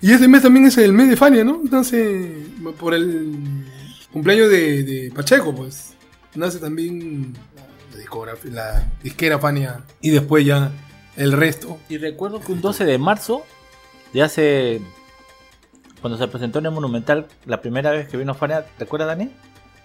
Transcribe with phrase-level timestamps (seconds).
[0.00, 1.60] Y este mes también es el mes de Fania, ¿no?
[1.70, 2.46] Nace
[2.78, 3.64] por el
[4.12, 5.94] cumpleaños de, de Pacheco, pues.
[6.34, 7.34] Nace también
[7.92, 10.70] la, discografía- la disquera Fania y después ya
[11.16, 11.78] el resto.
[11.88, 13.42] Y recuerdo que un 12 de marzo,
[14.12, 14.80] de hace.
[16.00, 19.30] Cuando se presentó en el Monumental, la primera vez que vino Fania, ¿te acuerdas, Dani?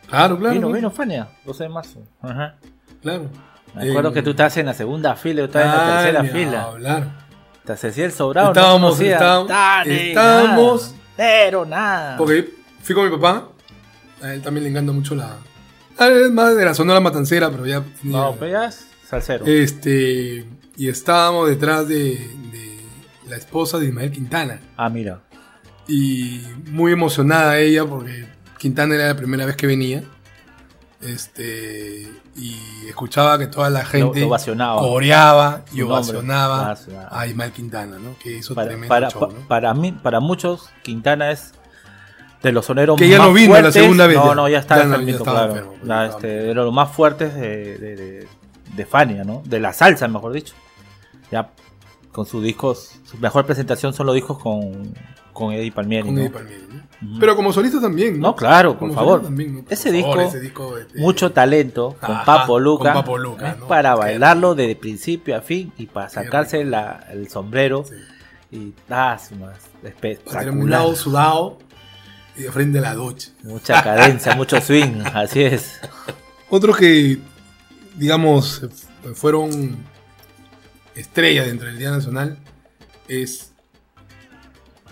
[0.07, 0.53] Claro, claro.
[0.53, 2.03] vino, claro, vino Fania, 12 de marzo.
[2.21, 2.57] Ajá.
[3.01, 3.29] claro.
[3.73, 6.23] Me acuerdo Eh, que tú estabas en la segunda fila, yo estaba en la tercera
[6.25, 6.63] fila.
[6.65, 7.22] hablar.
[7.65, 12.17] Te hacía el sobrado, Estábamos- no estábamos- Dani, estábamos- nada, Pero nada.
[12.17, 12.49] Porque
[12.81, 13.47] fui con mi papá.
[14.21, 15.37] A él también le encanta mucho la.
[15.99, 17.83] Es más de la Sonora Matancera, pero ya.
[18.03, 19.45] No, ya es salsero.
[19.45, 20.45] Este.
[20.75, 22.15] Y estábamos detrás de,
[22.51, 22.79] de
[23.29, 24.59] la esposa de Ismael Quintana.
[24.75, 25.21] Ah, mira.
[25.87, 26.41] Y
[26.71, 28.25] muy emocionada ella porque
[28.57, 30.03] Quintana era la primera vez que venía.
[31.01, 32.09] Este.
[32.35, 34.79] Y escuchaba que toda la gente lo ovacionaba.
[34.81, 36.75] coreaba y ovacionaba
[37.11, 38.15] a Ismael Quintana, ¿no?
[38.17, 39.47] Que hizo Para, tremendo para, show, pa- ¿no?
[39.47, 41.53] para mí, para muchos, Quintana es
[42.41, 43.73] de los soneros Que ya más no vino la fuertes.
[43.75, 45.45] segunda vez No, no, ya Ya no, claro.
[45.51, 48.27] enfermo, estaba este, de los más fuertes de, de, de,
[48.75, 49.43] de Fania, ¿no?
[49.45, 50.55] De la salsa, mejor dicho.
[51.31, 51.51] Ya
[52.11, 54.93] con sus discos, su mejor presentación son los discos con,
[55.33, 56.21] con Eddie Palmieri, Con ¿no?
[56.21, 56.81] Eddie Palmieri, ¿no?
[57.19, 58.29] Pero como solista también, ¿no?
[58.29, 59.11] No, claro, por Como favor.
[59.21, 59.63] solista también, ¿no?
[59.63, 62.93] Por Ese favor, disco, ese disco, este, Mucho talento con Ajá, Papo Luca.
[62.93, 63.67] con Papo Luca, es ¿no?
[63.67, 67.83] para Qué bailarlo desde principio a fin y para sacarse la- el sombrero.
[67.83, 67.95] Sí.
[68.55, 69.53] Y ah, Para
[69.83, 70.95] espectacular.
[70.95, 71.57] sudado
[72.37, 73.29] y de frente a la ducha.
[73.43, 75.79] Mucha cadencia, mucho swing, así es.
[76.49, 77.17] Otros que,
[77.95, 78.61] digamos,
[79.01, 79.77] fu- fueron
[80.95, 82.37] estrellas dentro del Día Nacional
[83.07, 83.51] es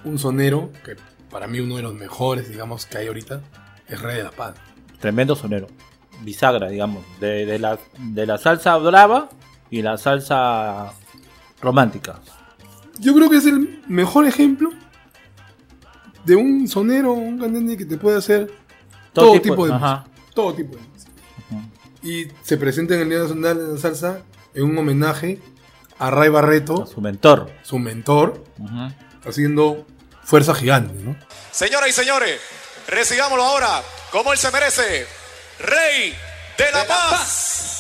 [0.04, 0.96] un sonero que
[1.32, 3.42] para mí uno de los mejores, digamos, que hay ahorita,
[3.88, 4.56] es Rey de la Paz.
[5.00, 5.68] Tremendo sonero.
[6.24, 9.30] Bisagra, digamos, de, de la, de la salsa brava
[9.70, 10.94] y la salsa
[11.62, 12.20] romántica.
[13.00, 14.70] Yo creo que es el mejor ejemplo
[16.26, 18.52] de un sonero, un cantante que te puede hacer
[19.14, 20.06] todo, tipo, de ajá.
[20.06, 20.32] música.
[20.36, 21.12] Todo tipo de música.
[22.04, 24.22] Y se presenta en el Día Nacional de la Salsa
[24.54, 25.40] en un homenaje
[25.98, 27.52] a Ray Barreto, Su mentor.
[27.64, 28.44] su mentor,
[29.26, 29.86] haciendo
[30.24, 30.94] fuerza gigante.
[31.52, 32.40] Señoras y señores,
[32.88, 35.08] recibámoslo ahora como él se merece,
[35.60, 36.18] Rey
[36.58, 37.71] de la, Paz.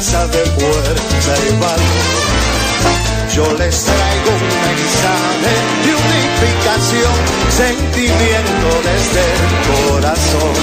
[0.00, 2.30] De fuerza y valor.
[3.34, 5.52] Yo les traigo un mensaje
[5.84, 7.16] de unificación,
[7.50, 10.54] sentimiento desde el corazón.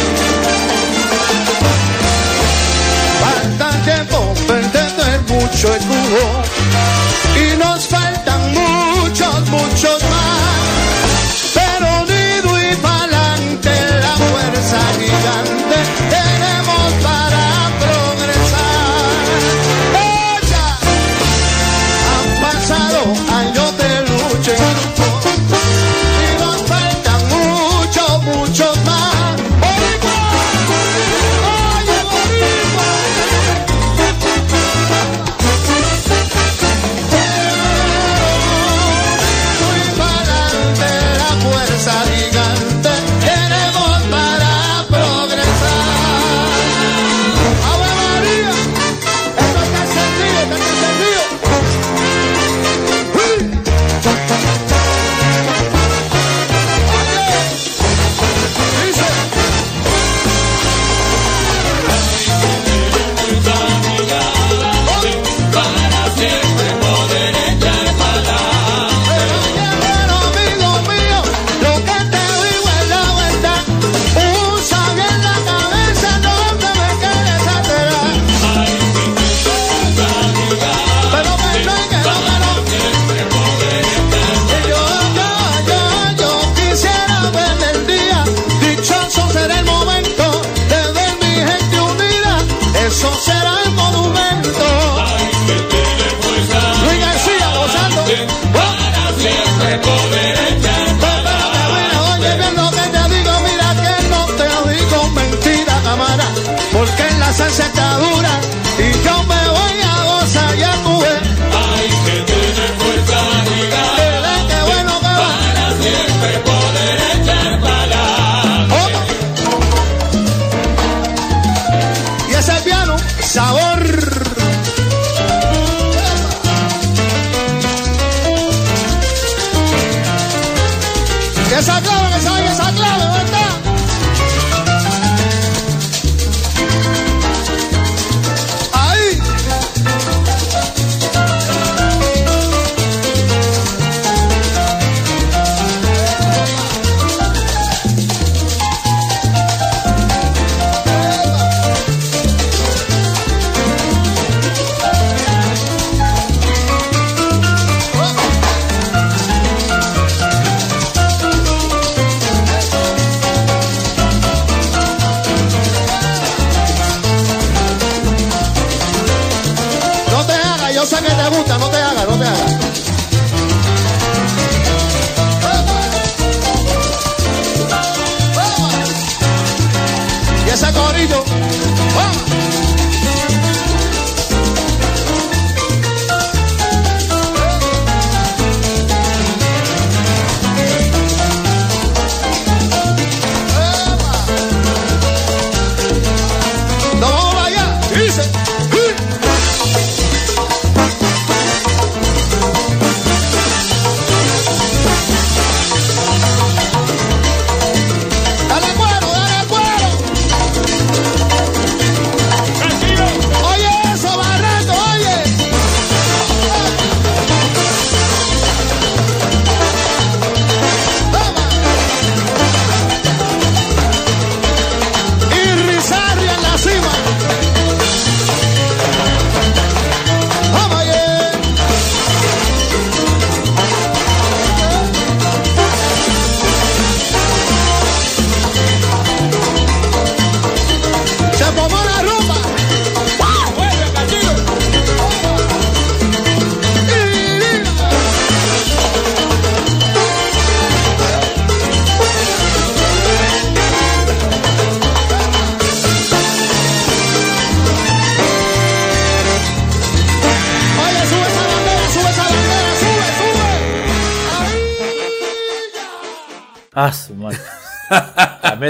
[3.21, 5.83] Falta tiempo entender mucho el
[7.43, 11.53] y nos faltan muchos, muchos más.
[11.53, 15.76] Pero unido y pa'lante la fuerza gigante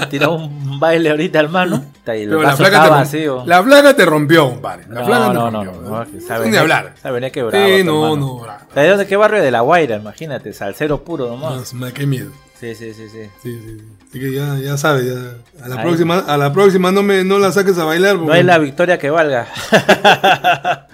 [0.02, 1.84] También tiró un baile ahorita, hermano.
[2.06, 3.44] Pero la estaba te, vacío.
[3.46, 4.86] la flaca te rompió, compadre.
[4.90, 5.82] La No, no, no, rompió.
[5.82, 6.94] no, que sabe Ni venir- hablar.
[7.02, 8.60] sabe quebrado, Sí, no, no, bravo.
[8.74, 9.42] ¿Sabes de qué barrio?
[9.44, 11.74] De La Guaira, imagínate, salsero puro nomás.
[11.74, 12.32] No, qué miedo.
[12.60, 13.24] Sí, sí, sí, sí.
[13.44, 13.86] Sí, sí, sí.
[14.10, 15.64] Así que ya, ya sabes, ya.
[15.64, 15.82] A la Ahí.
[15.84, 18.16] próxima, a la próxima no me no la saques a bailar.
[18.16, 19.48] No porque- hay la victoria que valga.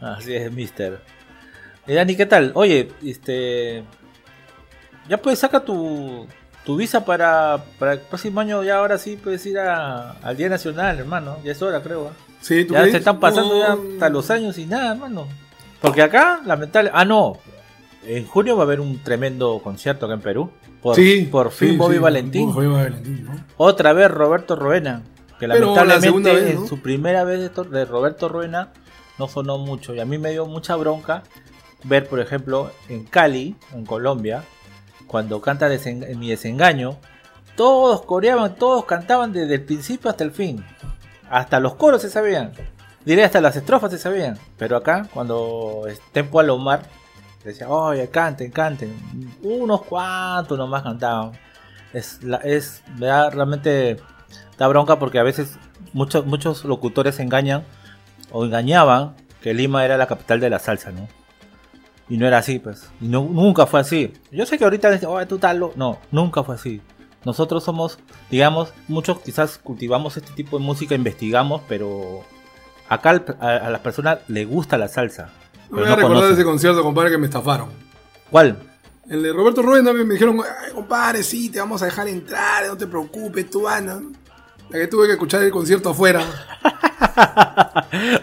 [0.00, 1.00] Así es, mister.
[1.86, 2.52] Y Dani, ¿qué tal?
[2.54, 3.82] Oye, este.
[5.08, 6.26] Ya puedes sacar tu,
[6.64, 8.62] tu visa para, para el próximo año.
[8.62, 11.38] Ya ahora sí puedes ir a- al Día Nacional, hermano.
[11.44, 12.08] Ya es hora, creo.
[12.08, 12.12] ¿ah?
[12.40, 12.92] Sí, ¿tú Ya crees?
[12.92, 15.26] se están pasando ya hasta los años y nada, hermano.
[15.80, 16.90] Porque acá, lamentable.
[16.94, 17.38] Ah, no.
[18.06, 20.50] En junio va a haber un tremendo concierto acá en Perú.
[20.82, 21.26] Por, Sí.
[21.30, 22.52] por fin sí, Bobby sí, Valentín.
[22.52, 23.32] Bobby Valentín, ¿no?
[23.56, 25.02] Otra vez Roberto Ruena.
[25.40, 26.60] Que Pero la lamentablemente vez, ¿no?
[26.62, 28.68] en su primera vez de Roberto Ruena
[29.18, 29.94] no sonó mucho.
[29.94, 31.22] Y a mí me dio mucha bronca
[31.84, 34.44] ver, por ejemplo, en Cali, en Colombia,
[35.14, 35.68] cuando canta
[36.16, 36.96] Mi Desengaño,
[37.54, 40.64] todos coreaban, todos cantaban desde el principio hasta el fin.
[41.30, 42.50] Hasta los coros se sabían.
[43.04, 44.36] Diré hasta las estrofas se sabían.
[44.58, 46.82] Pero acá, cuando Tempo Alomar,
[47.44, 48.92] decía, oye, canten, canten.
[49.40, 51.30] Unos cuantos nomás cantaban.
[51.92, 53.98] Es, es me da realmente
[54.58, 55.60] da bronca porque a veces
[55.92, 57.62] muchos, muchos locutores engañan
[58.32, 61.06] o engañaban que Lima era la capital de la salsa, ¿no?
[62.08, 62.90] Y no era así, pues.
[63.00, 64.12] Y no, nunca fue así.
[64.30, 65.58] Yo sé que ahorita dicen, oye, tú tal.
[65.58, 65.72] lo-".
[65.76, 66.80] No, nunca fue así.
[67.24, 67.98] Nosotros somos,
[68.30, 72.22] digamos, muchos quizás cultivamos este tipo de música, investigamos, pero
[72.88, 75.30] acá a, a las personas le gusta la salsa.
[75.70, 76.32] Me voy a recordar conocen.
[76.34, 77.70] ese concierto, compadre, que me estafaron.
[78.30, 78.58] ¿Cuál?
[79.08, 82.66] El de Roberto Rueda me me dijeron, Ay, compadre, sí, te vamos a dejar entrar,
[82.66, 84.00] no te preocupes, tú anda.
[84.68, 86.22] La que tuve que escuchar el concierto afuera.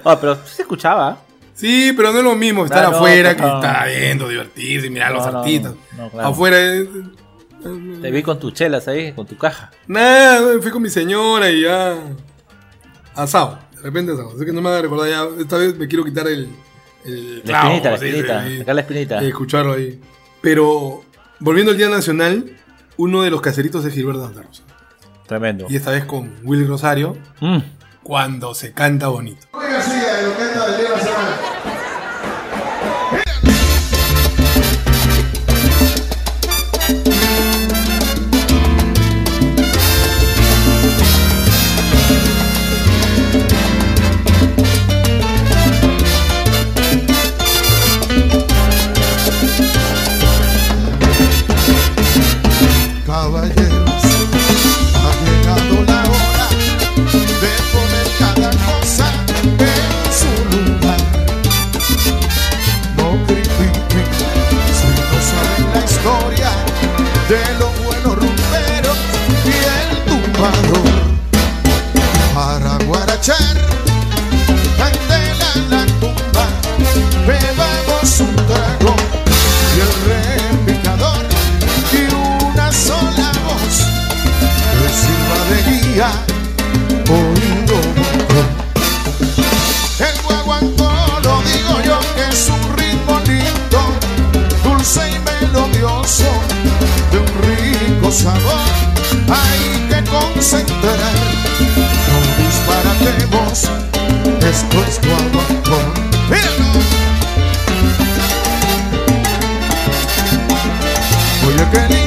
[0.04, 1.18] Ah, pero sí se escuchaba.
[1.62, 5.24] Sí, pero no es lo mismo estar afuera, no, que está viendo, divertirse, mirar los
[5.24, 5.74] artistas.
[5.96, 6.28] Claro.
[6.28, 6.58] Afuera.
[8.02, 9.70] Te vi con tus chelas ahí, con tu caja.
[9.86, 12.00] Nada, fui con mi señora y ya.
[13.14, 14.32] Asado, de repente asado.
[14.36, 15.28] Así que no me hagas recordar ya.
[15.40, 16.50] Esta vez me quiero quitar el.
[17.46, 18.74] la espinita, la espinita.
[18.74, 19.22] La espinita.
[19.22, 20.02] escucharlo ahí.
[20.42, 21.04] Pero,
[21.40, 22.58] volviendo al Día Nacional,
[22.98, 24.64] uno de los caseritos es Gilberto Santa Rosa.
[25.28, 25.68] Tremendo.
[25.70, 27.60] Y esta vez con Will Rosario, mm.
[28.02, 29.46] cuando se canta bonito.
[29.52, 29.80] Oiga,
[86.02, 87.78] oído
[90.00, 90.92] El guaguancó
[91.24, 93.80] lo digo yo que es un ritmo lindo,
[94.64, 96.26] dulce y melodioso,
[97.12, 98.66] de un rico sabor.
[99.30, 101.14] Hay que concentrar,
[102.08, 103.70] no disparatemos,
[104.42, 105.80] esto es guaguancó.
[106.30, 106.82] Míralo.
[111.48, 112.01] Oye, que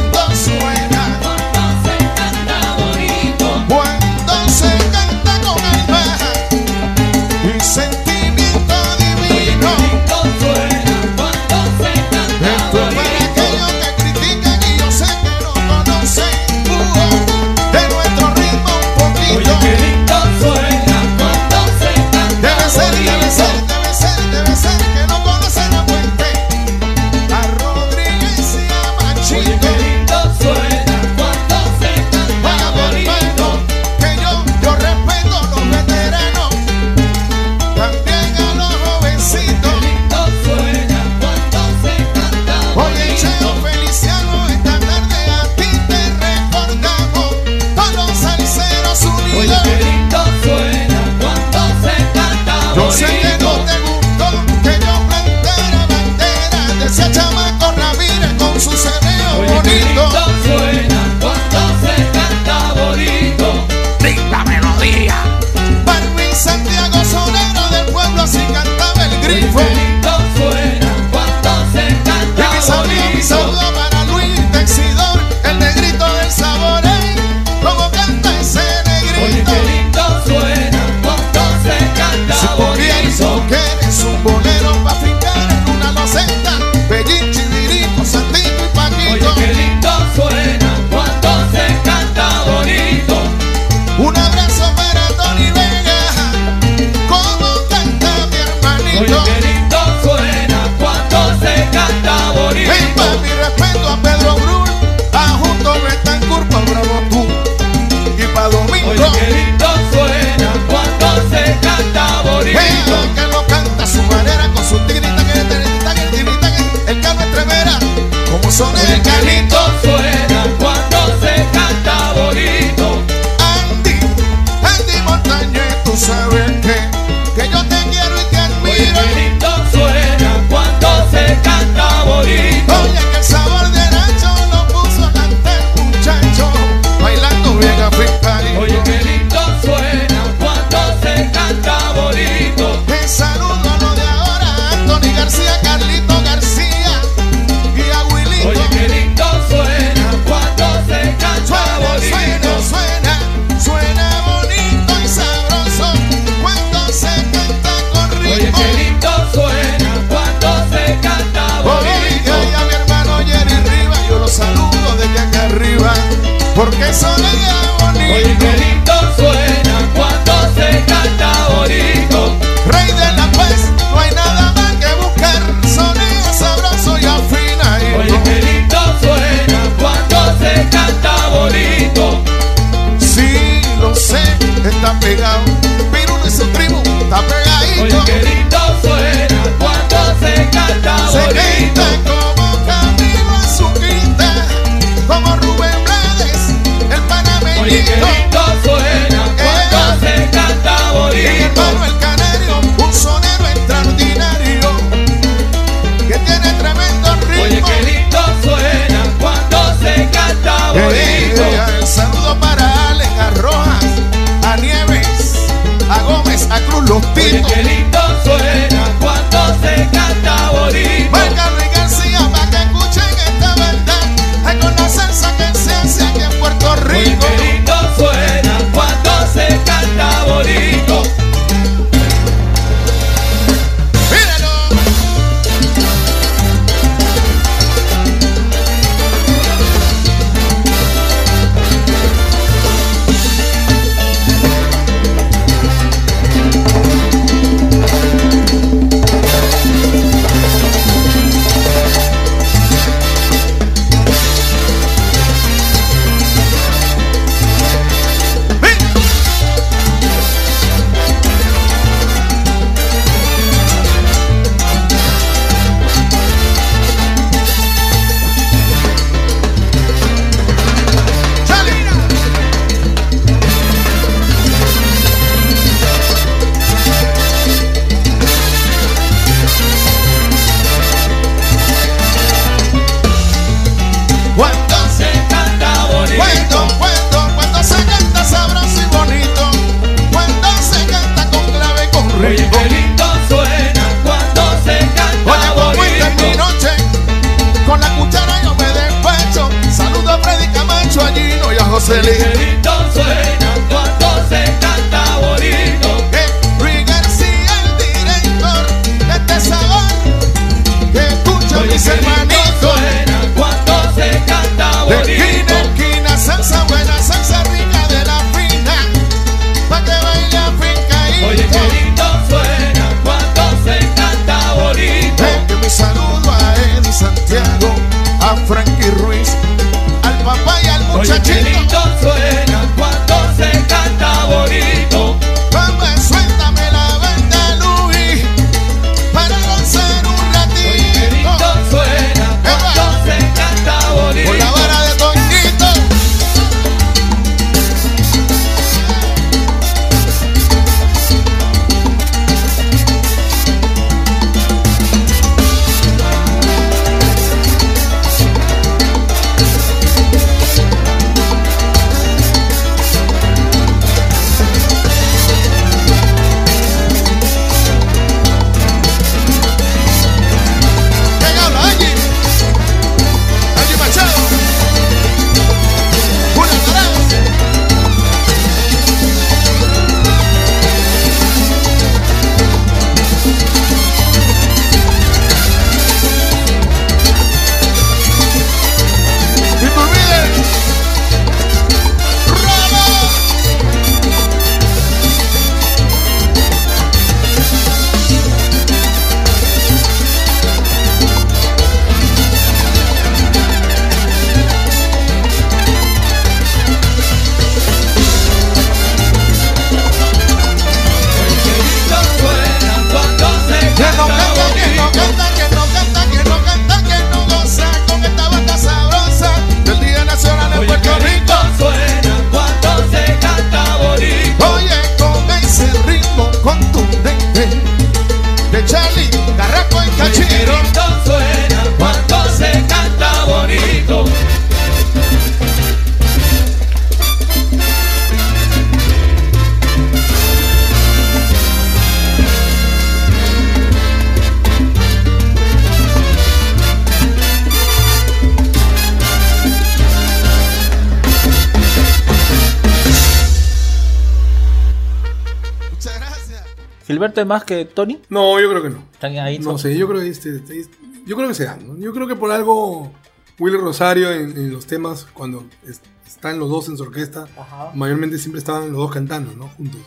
[457.24, 458.00] Más que Tony.
[458.08, 458.78] No, yo creo que no.
[458.92, 459.38] Están ahí.
[459.38, 460.64] No sé, yo creo que este, este-
[461.06, 461.76] yo creo que se dan, ¿no?
[461.76, 462.90] Yo creo que por algo
[463.38, 467.70] Willy Rosario en, en los temas cuando es- están los dos en su orquesta, Ajá.
[467.74, 469.48] mayormente siempre estaban los dos cantando, ¿no?
[469.48, 469.80] Juntos.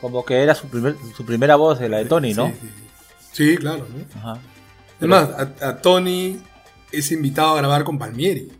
[0.00, 2.48] Como que era su, primer, su primera voz de la de Tony, ¿no?
[2.48, 3.50] Sí, sí, sí.
[3.52, 4.20] Sí, claro, ¿no?
[4.20, 4.40] Ajá.
[4.98, 5.30] Además,
[5.60, 6.38] a, a Tony
[6.92, 8.52] es invitado a grabar con Palmieri.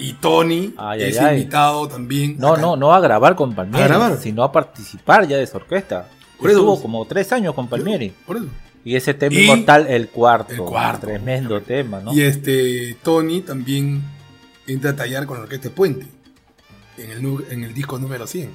[0.00, 1.38] Y Tony Ay, es ay, ay.
[1.40, 2.36] invitado también.
[2.38, 4.16] No, no, no a grabar con Palmieri, ¿A grabar?
[4.18, 6.08] sino a participar ya de su orquesta.
[6.38, 8.12] Por eso- Estuvo como tres años con Palmieri.
[8.26, 8.46] Por eso.
[8.84, 10.52] Y ese tema Y- inmortal, el cuarto.
[10.54, 11.06] El cuarto.
[11.06, 12.12] Tremendo tema, ¿no?
[12.14, 14.02] Y este Tony también
[14.66, 16.06] entra a tallar con la orquesta Puente.
[16.96, 18.50] En el, nu- en el disco número 100.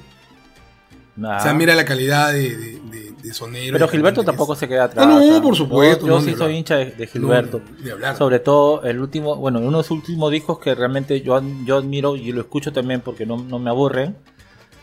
[1.16, 1.38] Nah.
[1.38, 3.72] O sea, mira la calidad de, de, de- de sonero.
[3.72, 5.06] Pero Gilberto tampoco se queda atrás.
[5.08, 6.50] Ah, no, por supuesto, Yo, yo no, sí soy hablar.
[6.52, 7.60] hincha de, de Gilberto.
[8.00, 8.16] No.
[8.16, 12.16] Sobre todo el último, bueno, uno de sus últimos discos que realmente yo, yo admiro
[12.16, 14.16] y lo escucho también porque no, no me aburren.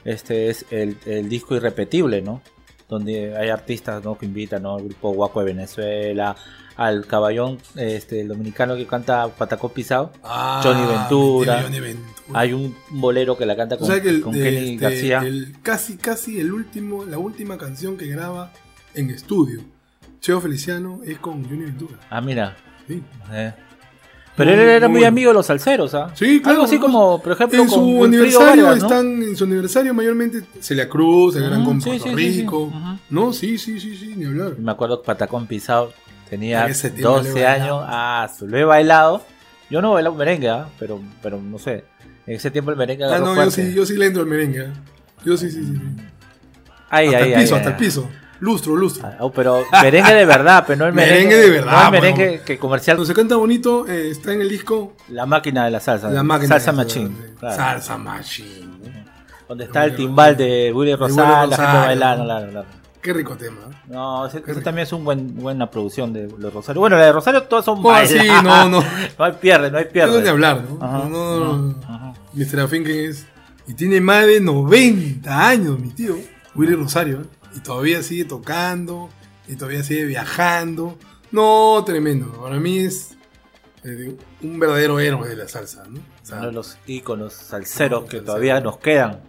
[0.05, 2.41] Este es el, el disco irrepetible, ¿no?
[2.89, 4.17] donde hay artistas ¿no?
[4.17, 4.77] que invitan, ¿no?
[4.77, 6.35] El grupo Guaco de Venezuela,
[6.75, 11.61] al caballón este, el dominicano que canta Patacó Pisado, Ah, Johnny Ventura.
[11.63, 12.13] Johnny Ventura.
[12.33, 15.19] hay un bolero que la canta con, el, con Kenny este, García.
[15.19, 18.51] el- casi, casi el último, la última canción que graba
[18.95, 19.61] en estudio,
[20.19, 21.97] Cheo Feliciano, es con Johnny Ventura.
[22.09, 22.55] Ah, mira.
[22.87, 23.01] Sí.
[23.31, 23.53] eh.
[24.35, 26.09] Pero Muy- él era muy amigo de los salseros, ¿ah?
[26.15, 26.55] Sí, claro.
[26.55, 28.87] Algo así como, por ejemplo, en su aniversario Vargas, ¿no?
[28.87, 32.39] están, en su aniversario mayormente Celia Cruz, el gran con sí, Puerto sí, sí, sí.
[32.41, 32.73] Rico.
[33.11, 34.57] No, sí, sí, sí, sí, ni hablar.
[34.57, 35.93] Me acuerdo que Patacón Pisado
[36.33, 37.79] tenía En ese tiempo lo he 12 bailado.
[37.81, 37.89] años.
[37.91, 39.25] Ah, lo he bailado.
[39.69, 40.67] Yo no bailaba merengue, ¿ah?
[40.79, 41.85] pero, pero no sé.
[42.27, 44.61] En ese tiempo el merengue Ah, no, yo sí, yo sí le entro al merengue.
[44.65, 44.71] ¿eh?
[45.25, 45.81] Yo sí, sí, sí.
[46.89, 48.09] Ay, hasta ay, el piso, hasta el piso.
[48.39, 49.07] Lustro, lustro.
[49.07, 51.15] Ah, oh, pero merengue de verdad, pero no el merengue.
[51.27, 52.01] Merengue de verdad, No el bueno.
[52.17, 52.97] merengue que comercial.
[52.97, 56.09] Cuando se canta bonito, eh, está en el disco La máquina de la salsa.
[56.09, 56.49] La máquina.
[56.49, 57.09] Salsa de- Machine.
[57.09, 57.55] de- claro.
[57.55, 59.05] Salsa Machine.
[59.47, 62.23] Donde está el timbal de Willy Rosal, la gente bailando.
[62.23, 62.29] ¿no?
[62.29, 62.67] claro, claro.
[63.03, 63.57] Qué rico tema.
[63.69, 63.75] ¿eh?
[63.89, 66.79] No, ese, también es una buen, buena producción de, de Rosario.
[66.79, 68.81] Bueno, la de Rosario todas son Oh, sí, no, no.
[69.19, 70.21] No hay pierde, no hay No pierde.
[70.21, 70.83] de hablar, ¿no?
[70.83, 71.75] Ajá, no, no, no.
[71.83, 72.13] ajá.
[72.33, 72.61] Mr.
[72.61, 73.27] Afinken es.
[73.67, 76.15] Y tiene más de 90 años, mi tío,
[76.55, 77.23] Willy Rosario.
[77.55, 79.09] Y todavía sigue tocando.
[79.47, 80.97] Y todavía sigue viajando.
[81.31, 82.31] No, tremendo.
[82.41, 83.15] Para mí es
[83.83, 85.99] eh, un verdadero héroe de la salsa, ¿no?
[85.99, 88.25] O sea, uno de los íconos salseros No, que salsero.
[88.25, 89.19] todavía nos quedan.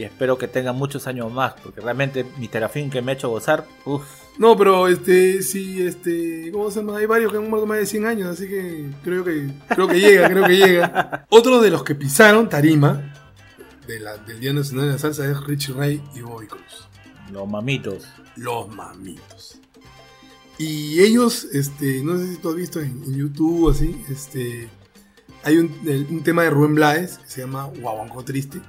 [0.00, 3.28] Y espero que tengan muchos años más, porque realmente mi terafín que me ha hecho
[3.28, 4.02] gozar, uff,
[4.38, 6.96] No, pero este, sí, este, ¿cómo se llama?
[6.96, 10.00] Hay varios que han muerto más de 100 años, así que creo que, creo que
[10.00, 11.26] llega, creo que llega.
[11.28, 13.12] Otro de los que pisaron tarima
[13.86, 16.88] de la- del Día Nacional de la Salsa es Richie Ray y Bobby Cruz.
[17.30, 18.06] los mamitos.
[18.36, 19.60] Los mamitos.
[20.58, 24.68] Y ellos, este, no sé si tú has visto en, en YouTube así, este,
[25.42, 28.60] hay un, el- un tema de Rubén Blades que se llama Guaguancó Triste,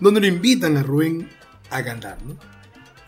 [0.00, 1.28] donde lo invitan a Rubén
[1.70, 2.36] a cantar, ¿no?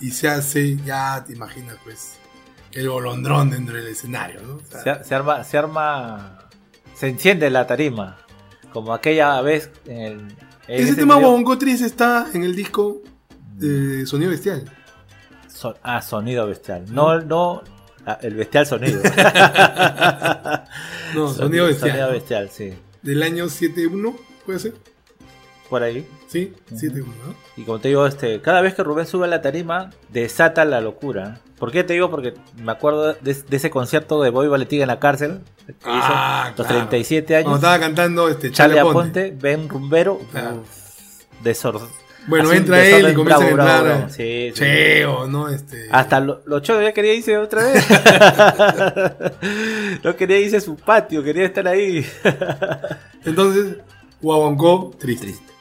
[0.01, 2.19] Y se hace, ya te imaginas, pues,
[2.73, 4.55] el bolondrón dentro del escenario, ¿no?
[4.57, 6.39] O sea, Se, se arma, se arma,
[6.95, 8.19] se enciende la tarima,
[8.73, 10.21] como aquella vez en el...
[10.69, 13.03] en ese tema video- Guaguancó Triste está en el disco
[13.55, 14.71] de Sonido Bestial.
[15.49, 16.85] So- ah, sonido bestial.
[16.93, 17.63] No, no,
[18.05, 19.01] ah, el bestial sonido.
[21.15, 21.91] No, Sonido Bestial.
[21.93, 22.75] Sonido bestial, sí.
[23.03, 24.75] Del año 7-1, ¿puede ser?
[25.71, 26.07] Por ahí.
[26.27, 27.35] Sí, 7-1, ¿no?
[27.57, 30.81] Y como te digo, este, cada vez que Rubén sube a la tarima, desata la
[30.81, 31.39] locura.
[31.59, 32.11] ¿Por qué te digo?
[32.11, 36.49] Porque me acuerdo de, de ese concierto de Bobby Valentín en la cárcel, que Ah,
[36.51, 36.89] hizo los claro.
[36.89, 37.59] 37 Cuando años.
[37.61, 39.33] estaba cantando este, Charlie Aponte.
[39.41, 40.65] Ben Rumbero, Claro.
[41.45, 41.81] desor-
[42.27, 44.11] Bueno, entra él y comienza bravo, a entrar.
[44.11, 44.55] Sí, sí.
[44.55, 45.49] Cheo, ¿no?
[45.49, 47.87] Este, Hasta lo- los chicos ya quería irse otra vez.
[50.03, 52.05] no quería irse a su patio, quería estar ahí.
[53.25, 53.77] Entonces,
[54.99, 55.25] triste.
[55.25, 55.56] Triste.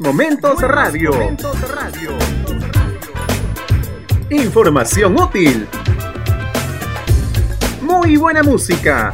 [0.00, 1.12] Momentos Radio.
[4.28, 5.68] Información útil.
[7.82, 9.12] muy buena música.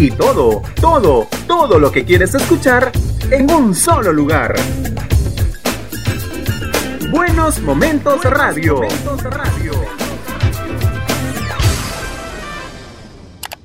[0.00, 2.90] Y todo, todo, todo lo que quieres escuchar
[3.30, 4.52] en un solo lugar.
[7.12, 8.80] Buenos Momentos Radio.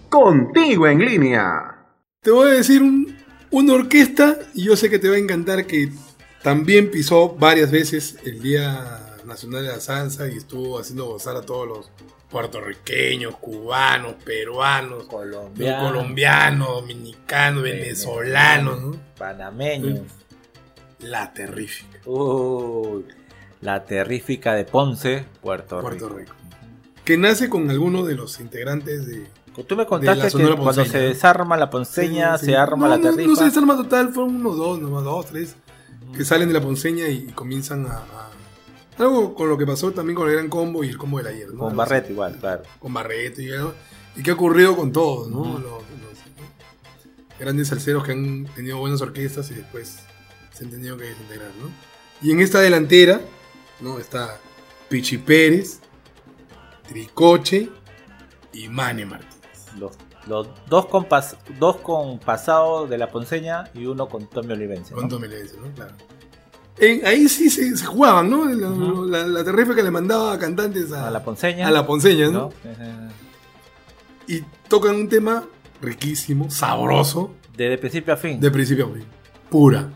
[0.10, 1.76] Contigo en línea.
[2.22, 3.18] Te voy a decir un-
[3.52, 5.91] una orquesta y yo sé que te va a encantar que
[6.43, 11.41] también pisó varias veces el Día Nacional de la Salsa y estuvo haciendo gozar a
[11.41, 11.91] todos los
[12.30, 18.95] puertorriqueños, cubanos, peruanos, Colombiano, colombianos, dominicanos, venezolanos, ¿no?
[19.18, 20.06] panameño.
[21.00, 22.00] La terrífica.
[22.06, 23.06] Uy,
[23.62, 26.34] la terrífica de Ponce, Puerto, Puerto Rico.
[26.34, 26.36] Rico.
[27.04, 29.26] Que nace con algunos de los integrantes de.
[29.68, 30.89] Tú me contaste que cuando Ponceña.
[30.91, 33.30] se desarma la ponceña, Sí, se arma No, la terrifa.
[33.30, 35.55] No se desarma total, fueron unos dos, nomás dos, tres,
[36.16, 38.30] que salen de la ponceña y, y comienzan a, a-
[38.97, 41.47] Algo con lo que pasó también con el Gran Combo y el Combo del ayer,
[41.53, 41.60] ¿no?
[41.60, 42.64] Con Los- Barreto igual, claro.
[42.80, 43.49] Con Barreto y,
[44.20, 45.43] y qué ha ocurrido con todos, ¿no?
[45.45, 45.80] Los- los
[47.39, 49.99] grandes salseros que han tenido buenas orquestas y después
[50.53, 51.70] se han tenido que desintegrar, ¿no?
[52.22, 53.22] Y en esta delantera,
[53.80, 53.97] ¿no?
[53.97, 54.38] Está
[54.89, 55.80] Pichi Pérez,
[56.88, 57.70] Tricoche
[58.51, 59.29] y Mane Martínez.
[59.80, 59.94] Los,
[60.28, 64.96] los dos, con pas- dos con pasado de la ponceña y uno con Tommy Olivencia.
[64.96, 65.02] ¿no?
[65.02, 65.72] Con Tommy Lenz, ¿no?
[65.74, 65.94] Claro.
[66.78, 68.46] En- ahí sí se, se jugaban, ¿no?
[69.06, 71.68] La, la terrífica le mandaba cantantes a, A la ponceña.
[71.68, 72.32] a la ponceña, ¿no?
[72.32, 72.52] ¿no?
[74.28, 75.44] Y tocan un tema
[75.82, 78.40] riquísimo, sabroso, Desde principio a fin.
[78.40, 79.06] de principio a fin.
[79.50, 79.90] Pura.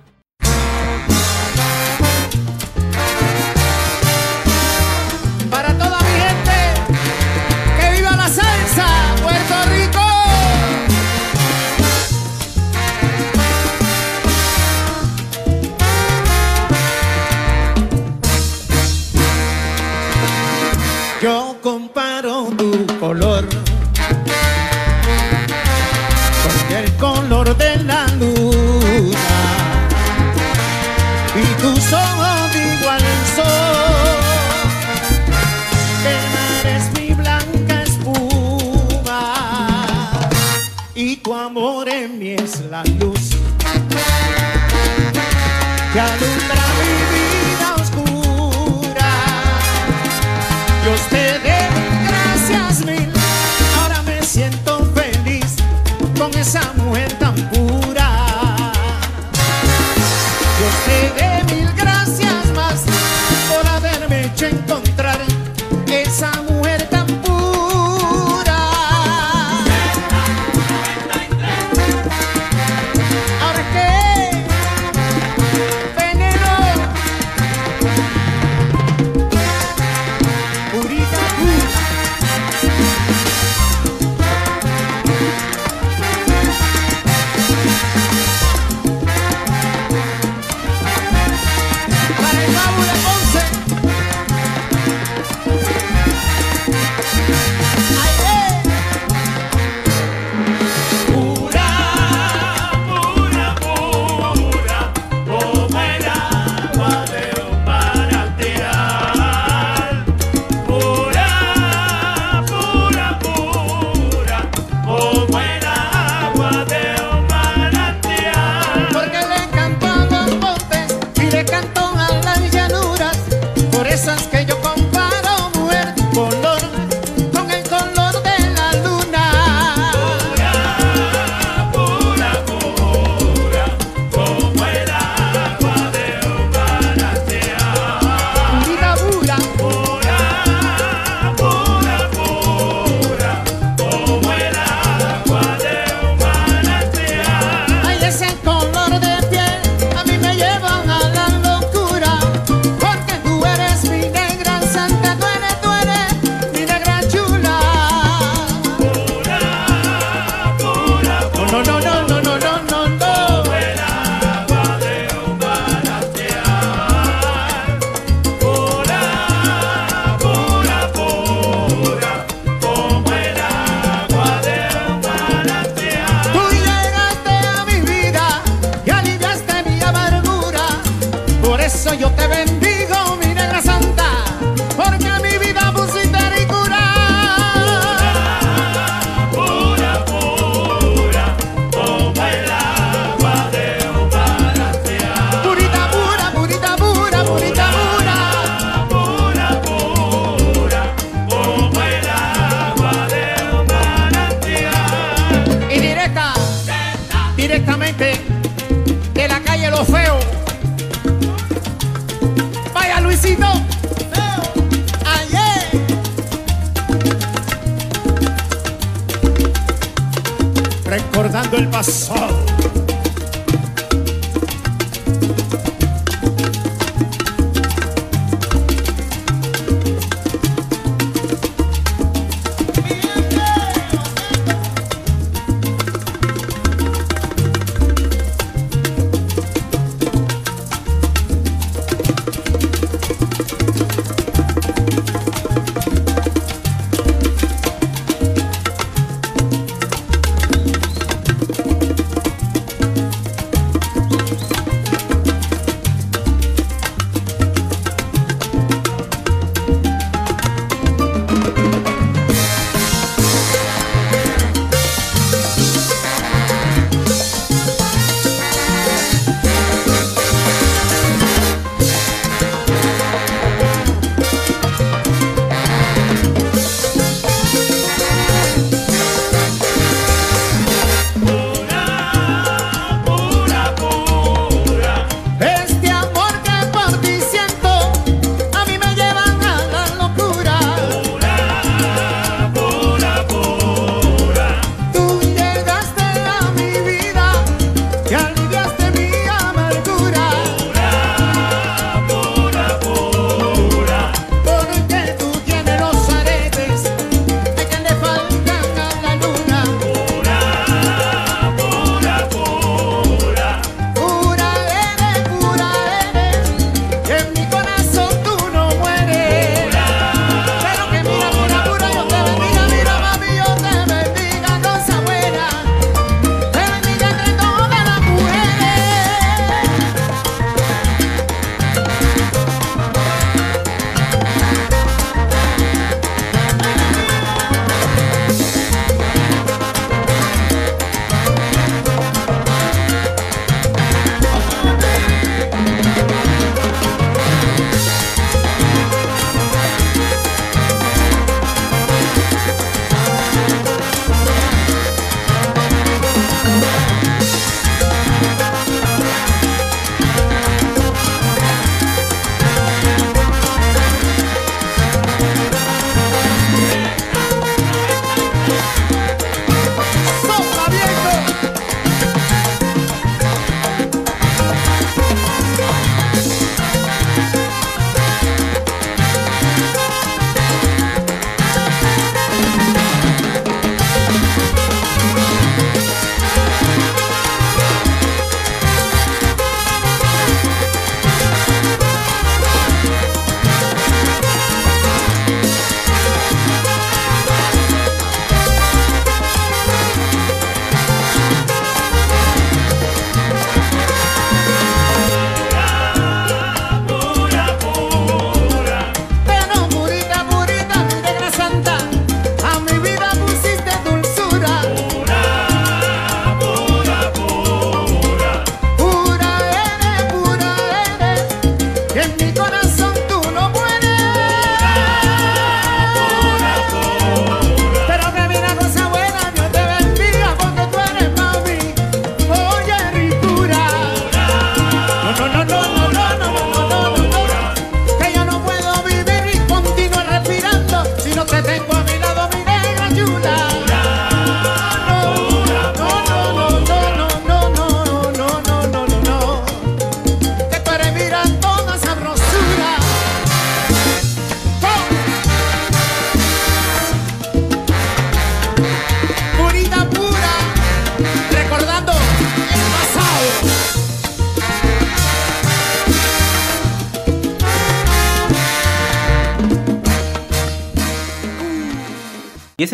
[23.13, 23.45] Color
[26.43, 29.19] con el color de la luna
[31.35, 34.19] y tus ojos igual al sol.
[36.13, 39.23] El mar es mi blanca espuma
[40.95, 43.29] y tu amor en mí es la luz
[45.93, 45.99] que
[56.35, 58.09] esa mujer tan pura.
[60.57, 62.83] Dios te dé mil gracias más
[63.49, 64.82] por haberme hecho encontrar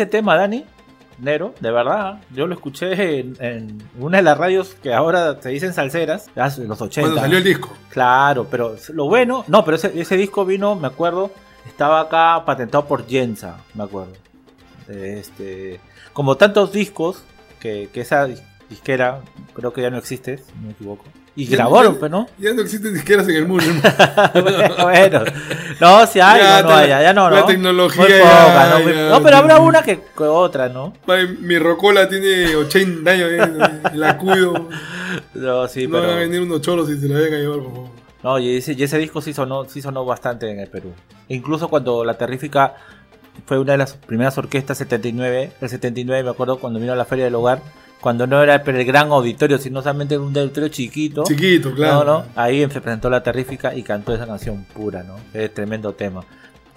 [0.00, 0.64] ese tema, Dani,
[1.18, 5.50] Nero, de verdad, yo lo escuché en, en una de las radios que ahora se
[5.50, 7.02] dicen salseras, hace los 80.
[7.02, 7.76] Cuando salió el disco.
[7.90, 11.30] Claro, pero lo bueno, no, pero ese, ese disco vino, me acuerdo,
[11.66, 14.14] estaba acá patentado por Jensa, me acuerdo.
[14.88, 15.80] Este,
[16.14, 17.22] como tantos discos
[17.60, 18.26] que, que esa
[18.70, 19.20] disquera,
[19.52, 21.04] creo que ya no existe, si no me equivoco.
[21.36, 22.28] Y Ya- grabaron, ya- pues, ¿no?
[22.38, 23.64] Ya no existen disqueras en el mundo.
[24.82, 25.24] bueno,
[25.80, 27.46] no, si hay, Ya, no, no ya, ya no, la ¿no?
[27.46, 28.90] tecnología Muy ya- ¿no?
[28.90, 30.92] Ya- no, pero habrá una que, que otra, ¿no?
[31.40, 33.48] Mi rocola tiene 80 años, eh,
[33.94, 34.68] la cuido.
[35.34, 36.20] No, sí, no van a pero...
[36.20, 37.88] venir unos choros y se la vengan a llevar, por favor.
[38.22, 40.92] No, y ese, y ese disco sí sonó, sí sonó bastante en el Perú.
[41.28, 42.74] E incluso cuando La Terrífica
[43.46, 47.04] fue una de las primeras orquestas 79, el 79 me acuerdo cuando vino a la
[47.06, 47.60] Feria del Hogar,
[48.00, 51.24] cuando no era el gran auditorio, sino solamente un auditorio chiquito.
[51.24, 52.04] Chiquito, claro.
[52.04, 55.16] No, no, ahí se presentó la terrífica y cantó esa canción pura, ¿no?
[55.34, 56.24] Es tremendo tema.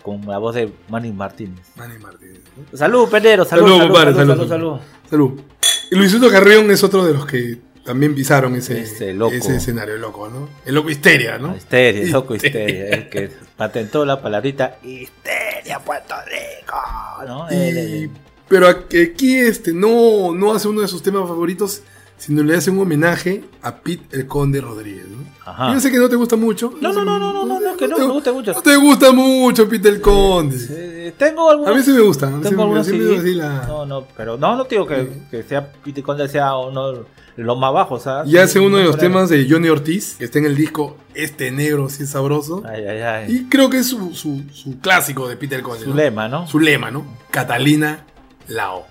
[0.02, 1.66] Con la voz de Manny Martínez.
[1.78, 2.42] Manny Martínez.
[2.72, 2.78] ¿no?
[2.78, 5.30] Salud, Pedero, salud, Salud, salud, compadre, salud, salud, salud, salud.
[5.32, 5.42] salud.
[5.92, 9.34] Y Luisito Carrión es otro de los que también pisaron ese, Ese loco.
[9.34, 10.50] ese escenario loco, ¿no?
[10.66, 11.56] El loco histeria, ¿no?
[11.56, 12.88] Histeria, loco histeria.
[12.90, 16.78] El que patentó la palabrita histeria, Puerto Rico.
[17.26, 17.48] ¿no?
[17.50, 18.10] Y- él.
[18.54, 21.82] Pero aquí este no, no hace uno de sus temas favoritos,
[22.20, 25.24] sino le hace un homenaje a Pete el Conde Rodríguez, ¿no?
[25.44, 25.74] Ajá.
[25.74, 26.72] Yo sé que no te gusta mucho.
[26.80, 28.54] No, no, no, no, no, no, no, que no, me gusta mucho.
[28.54, 30.58] No te gusta mucho Pete el Conde.
[30.70, 31.74] Eh, tengo algunos.
[31.74, 32.28] A mí sí me gusta.
[32.28, 35.42] Sí Tengo algunos sí gusta así la- No, no, pero no, no digo que, que
[35.42, 38.32] sea Pete Conde sea uno los más bajos, ¿sabes?
[38.32, 41.50] Y hace uno de los temas de Johnny Ortiz, que está en el disco Este
[41.50, 42.62] Negro, sí es sabroso.
[42.68, 43.36] Ay, ay, ay.
[43.36, 45.86] Y creo que es su, su, su clásico de Peter Conde.
[45.86, 45.96] Su ¿no?
[45.96, 46.46] lema, ¿no?
[46.46, 47.04] Su lema, ¿no?
[47.32, 48.06] Catalina
[48.48, 48.86] Lao.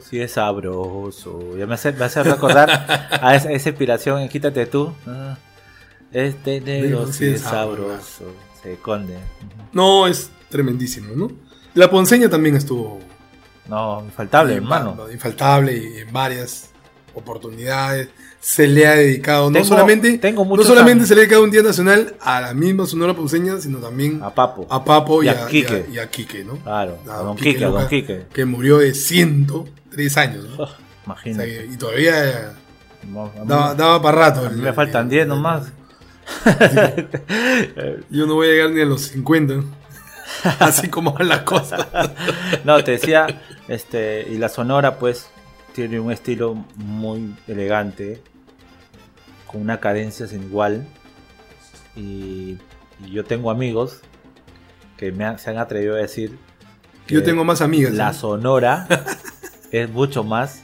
[0.00, 1.56] Sí es sabroso.
[1.56, 2.70] Ya me hace, me hace recordar
[3.20, 4.92] a esa, esa inspiración en Quítate tú.
[5.06, 5.36] Ah,
[6.12, 8.24] Este negro sí es sabroso.
[8.62, 9.18] Se conde.
[9.72, 11.30] No, es tremendísimo, ¿no?
[11.74, 13.00] La ponceña también estuvo
[13.68, 15.10] No, infaltable, hermano.
[15.10, 16.70] infaltable y en varias
[17.14, 18.08] oportunidades.
[18.46, 21.50] Se le ha dedicado, no solamente, tengo no solamente am- se le ha dedicado un
[21.50, 24.66] día nacional a la misma Sonora Ponceña, sino también A Papo.
[24.68, 25.86] a Papo y, Y a, Quique.
[25.88, 26.58] y a- y a Quique, ¿no?
[26.58, 28.26] Claro, A a Don Quique Don Quique.
[28.34, 30.56] Que murió de 103 años, ¿no?
[30.58, 30.76] Oh, O sea,
[31.06, 31.68] imagínate.
[31.72, 32.52] y todavía
[33.10, 34.40] No, a mí- daba, daba para rato.
[34.40, 35.72] a mí el- me faltan el- 10 nomás.
[38.10, 39.54] Yo no voy a llegar ni a los 50.
[39.54, 39.64] ¿no?
[40.58, 41.86] Así como van las cosas.
[42.64, 43.26] No, te decía,
[43.68, 45.26] este, y la Sonora pues
[45.74, 48.22] tiene un estilo muy elegante,
[49.54, 50.84] con una cadencia sin igual.
[51.96, 52.58] Y,
[53.06, 54.00] y yo tengo amigos
[54.96, 56.36] que me han- se han atrevido a decir
[57.06, 57.92] que Yo tengo más amigas.
[57.92, 58.14] la ¿no?
[58.14, 58.88] Sonora
[59.70, 60.62] es mucho más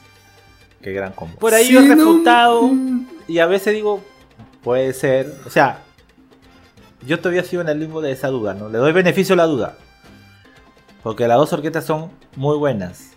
[0.81, 1.37] que Gran Combo.
[1.37, 4.03] Por ahí Sí, yo he refutado mm, y a veces digo,
[4.61, 5.83] puede ser, o sea,
[7.07, 8.67] yo todavía sigo en el limbo de esa duda, ¿no?
[8.67, 9.77] Le doy beneficio a la duda.
[11.01, 13.10] Porque las dos orquestas son muy buenas.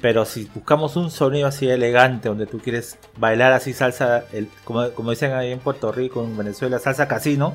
[0.00, 4.90] Pero si buscamos un sonido así elegante, donde tú quieres bailar así salsa, el, como,
[4.90, 7.54] como dicen ahí en Puerto Rico, en Venezuela, salsa casino,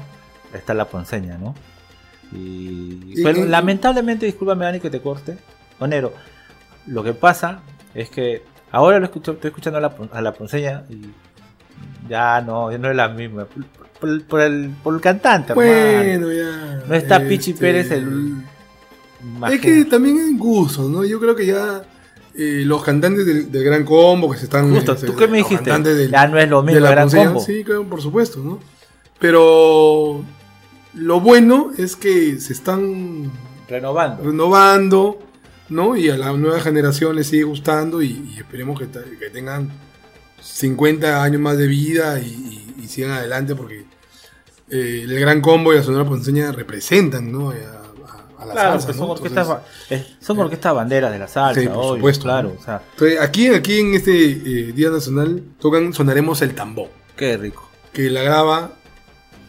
[0.53, 1.55] está la ponceña, ¿no?
[2.31, 5.37] Y, lamentablemente, discúlpame Dani que te corte,
[5.79, 6.13] Onero,
[6.85, 7.61] lo que pasa
[7.93, 11.01] es que ahora lo escucho, estoy escuchando a la, a la ponceña y
[12.07, 13.47] ya no, ya no es la misma.
[13.99, 15.69] Por, el, por el cantante, hermano.
[15.69, 16.83] Bueno, ya.
[16.87, 18.43] No está Pichi este, Pérez el.
[19.49, 21.03] Es que también es gusto, ¿no?
[21.03, 21.81] Yo creo que ya
[22.37, 24.73] eh, los cantantes del, del Gran Combo que se están.
[24.73, 25.65] Justo, ¿tú qué me dijiste?
[25.65, 27.39] cantantes del- Ya no es lo de mismo, la Gran Combo.
[27.39, 28.59] Sí, claro, por supuesto, ¿no?
[29.19, 30.23] Pero
[30.93, 33.31] lo bueno es que se están
[33.67, 34.23] Renovando.
[34.23, 35.19] renovando,
[35.69, 35.95] ¿no?
[35.97, 38.85] Y a la nueva generación le sigue gustando y, y esperemos que,
[39.29, 39.71] tengan
[40.41, 42.25] 50 años más de vida y,
[42.77, 43.85] y- y sigan adelante porque
[44.69, 47.49] eh, el Gran Combo y la Sonora Ponceña representan, ¿no?
[47.51, 47.53] A,
[48.45, 49.03] a- la Claro, salsa, pues ¿no?
[49.03, 52.49] son, orquestas, Entonces, eh, son orquestas banderas de la salsa, Sí, por obvio, supuesto, claro.
[52.55, 52.59] ¿no?
[52.59, 57.37] O sea, entonces, aquí, aquí en este eh, Día Nacional tocan Sonaremos el Tambor, qué
[57.37, 57.69] rico.
[57.93, 58.71] que la graba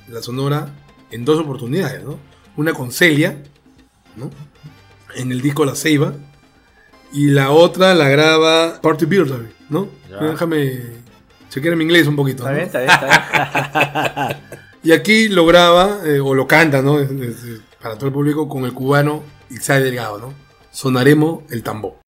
[0.09, 0.69] la Sonora
[1.11, 2.19] en dos oportunidades, ¿no?
[2.57, 3.39] Una con Celia,
[4.17, 4.31] ¿no?
[5.15, 6.15] En el disco La Ceiba.
[7.13, 9.27] Y la otra la graba Party Beer,
[9.71, 9.89] ¿no?
[10.21, 10.81] Déjame
[11.49, 12.49] chequear mi inglés un poquito.
[12.49, 12.57] Está ¿no?
[12.57, 14.39] bien, está bien, está bien.
[14.83, 17.01] Y aquí lo graba, eh, o lo canta, ¿no?
[17.01, 20.35] Es- es para todo el público con el cubano Ixay Delgado, ¿no?
[20.73, 22.06] Sonaremos el tambor.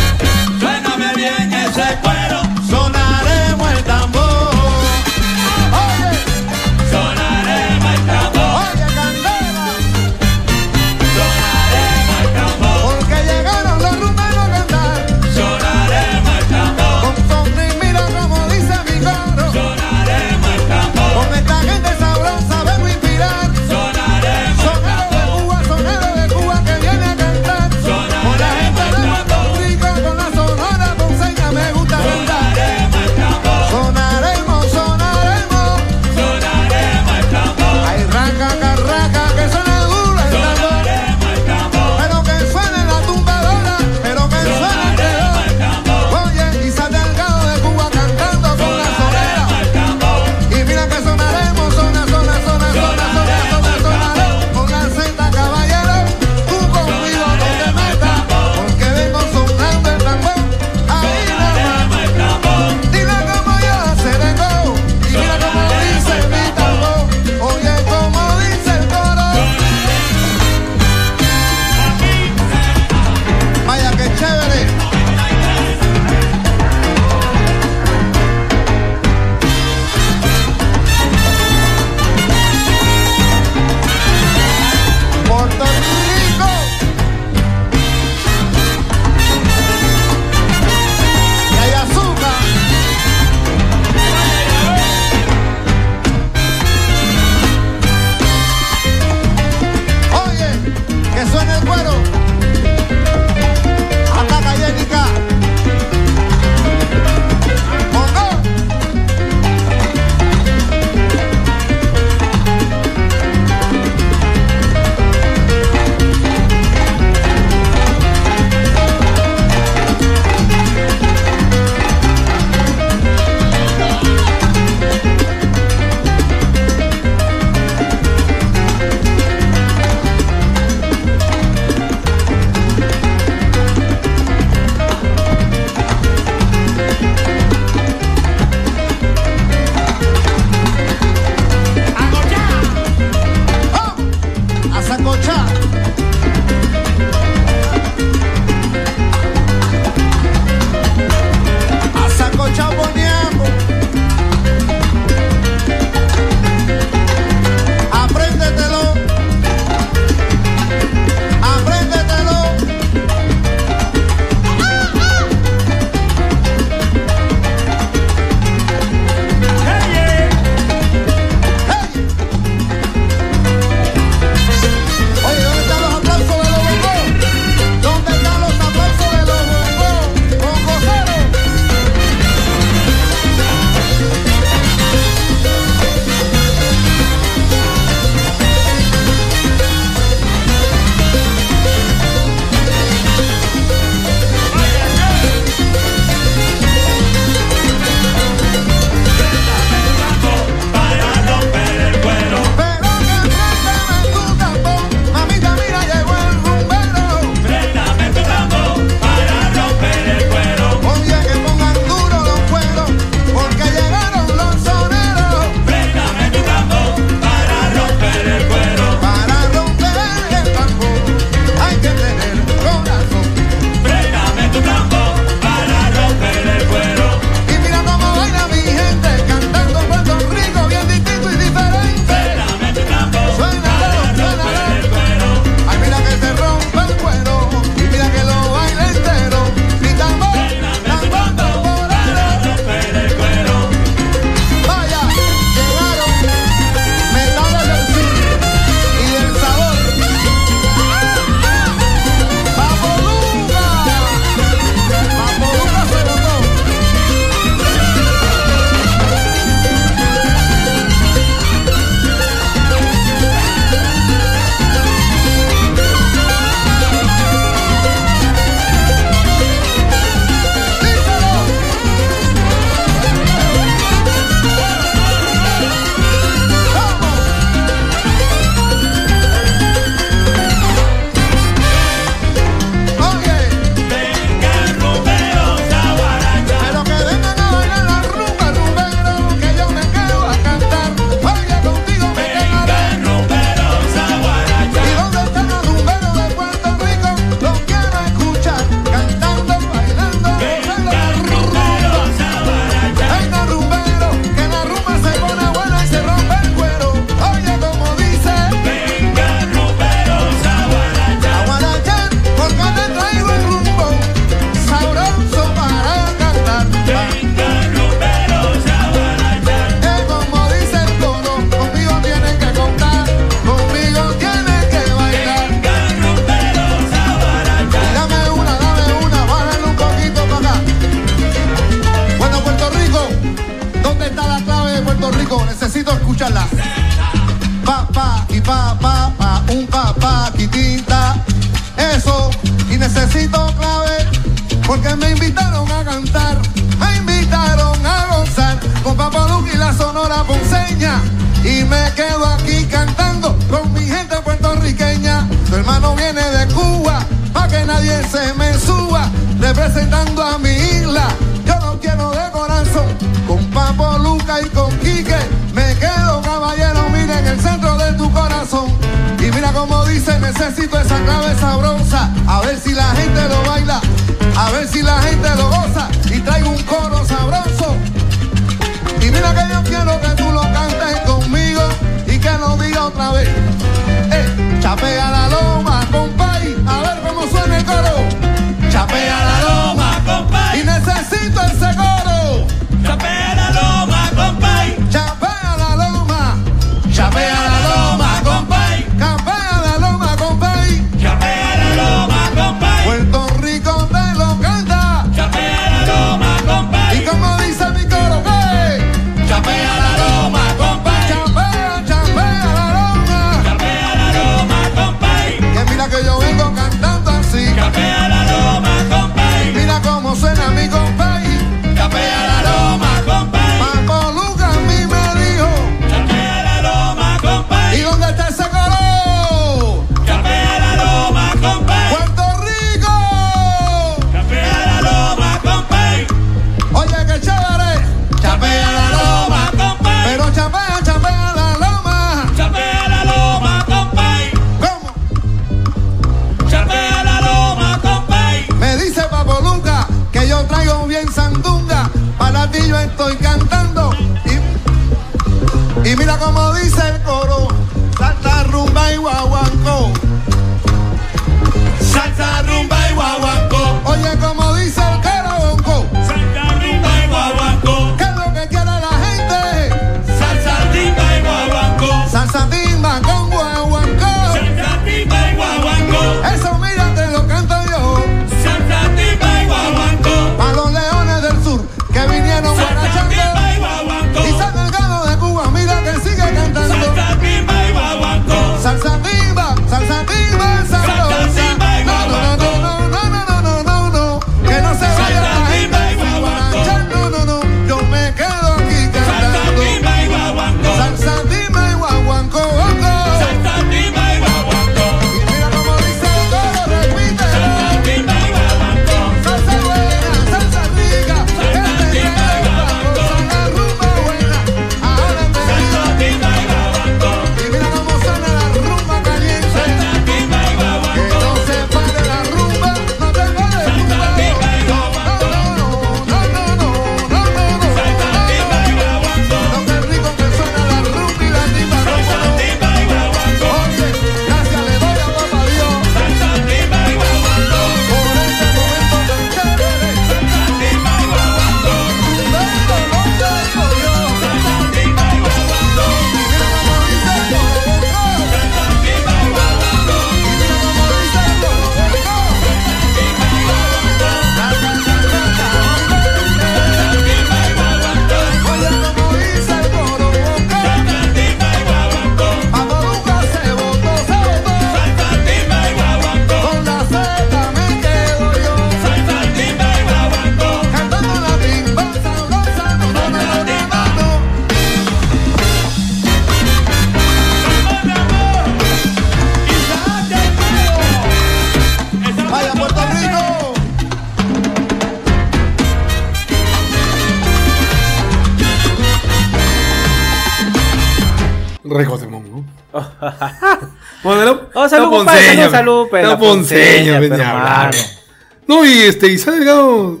[595.50, 596.18] salud, pero.
[596.18, 597.98] Pues, la pues,
[598.46, 600.00] No, y este, Isabel Delgado.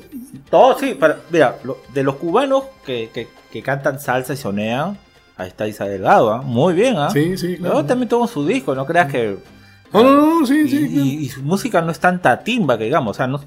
[0.50, 1.56] Todo, sí, para, mira,
[1.92, 4.96] de los cubanos que, que, que, cantan salsa y sonean,
[5.36, 6.42] ahí está Isabel Delgado, ¿ah?
[6.42, 7.10] muy bien, ¿ah?
[7.10, 7.84] Sí, sí, claro.
[7.84, 9.38] También tuvo su disco, no creas que.
[9.92, 10.88] No, no, no, eh, sí, y, sí.
[10.88, 11.04] Claro.
[11.04, 13.40] Y, su música no es tanta timba que digamos, o sea, no,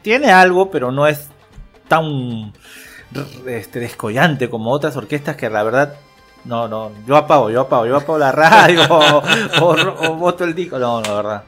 [0.00, 1.28] tiene algo, pero no es
[1.88, 2.52] tan
[3.46, 5.94] este, descollante como otras orquestas que la verdad
[6.44, 9.22] no, no, yo apago, yo apago, yo apago la radio o,
[9.60, 10.78] o, boto el disco.
[10.78, 11.44] No, no, la verdad.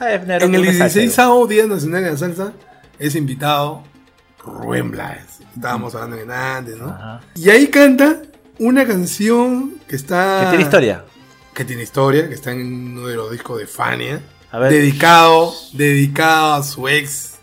[0.00, 1.16] En el 16
[1.48, 2.52] Día Nacional de la Salsa
[2.98, 3.84] es invitado
[4.44, 5.40] Rubén Blades.
[5.54, 7.20] Estábamos hablando en antes, ¿no?
[7.36, 8.22] Y ahí canta
[8.58, 10.40] una canción que está.
[10.40, 11.04] Que tiene historia.
[11.54, 14.20] Que tiene historia, que está en uno de los discos de Fania.
[14.50, 14.72] A ver.
[14.72, 17.34] Dedicado, dedicado a su ex,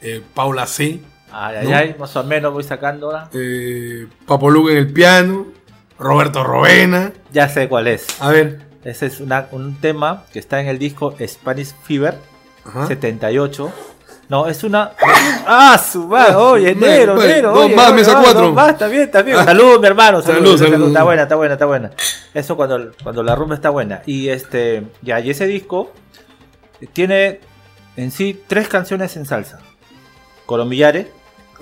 [0.00, 1.00] eh, Paula C.
[1.32, 1.76] Ay, ay, ¿no?
[1.76, 3.28] ay, más o menos voy sacándola.
[3.32, 5.46] Eh, Papo Luca en el piano.
[5.98, 7.12] Roberto Rovena.
[7.32, 8.06] Ya sé cuál es.
[8.20, 8.60] A ver.
[8.84, 12.18] Ese es una- un tema que está en el disco Spanish Fever
[12.64, 12.86] Ajá.
[12.88, 13.72] 78.
[14.28, 14.92] No, es una.
[15.46, 16.34] ¡Ah, su madre!
[16.34, 17.50] Oye, Bueno, negro, bueno, negro.
[17.52, 18.42] dos oye, más, oye, mesa ah, cuatro.
[18.46, 19.36] dos más, está bien, está bien.
[19.38, 19.44] Ah.
[19.44, 20.22] Salud, mi hermano.
[20.22, 20.86] Salud, Salud, salud, salud.
[20.88, 21.90] Está buena, está buena, está buena.
[22.34, 24.02] Eso cuando, cuando la rumba está buena.
[24.06, 24.84] Y este.
[25.02, 25.92] Ya, y ese disco
[26.92, 27.40] tiene
[27.96, 29.58] en sí tres canciones en salsa:
[30.46, 31.06] Colombillares,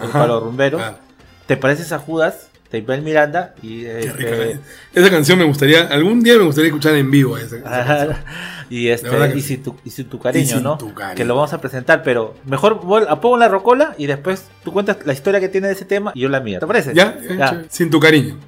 [0.00, 0.12] Ajá.
[0.12, 0.80] para los rumberos.
[0.82, 0.96] Ah,
[1.46, 3.54] Te pareces a Judas, de Isabel Miranda.
[3.62, 4.58] Y qué este.
[4.94, 8.24] Esa canción me gustaría, algún día me gustaría escuchar en vivo esa, esa.
[8.70, 10.78] Y este, y sin tu, y sin tu cariño, Y sin ¿no?
[10.78, 11.16] tu cariño.
[11.16, 15.12] Que lo vamos a presentar, pero mejor pongo la rocola y después tú cuentas la
[15.12, 16.60] historia que tiene de ese tema y yo la mía.
[16.60, 16.94] ¿Te parece?
[16.94, 17.18] ¿Ya?
[17.68, 18.38] Sin tu cariño.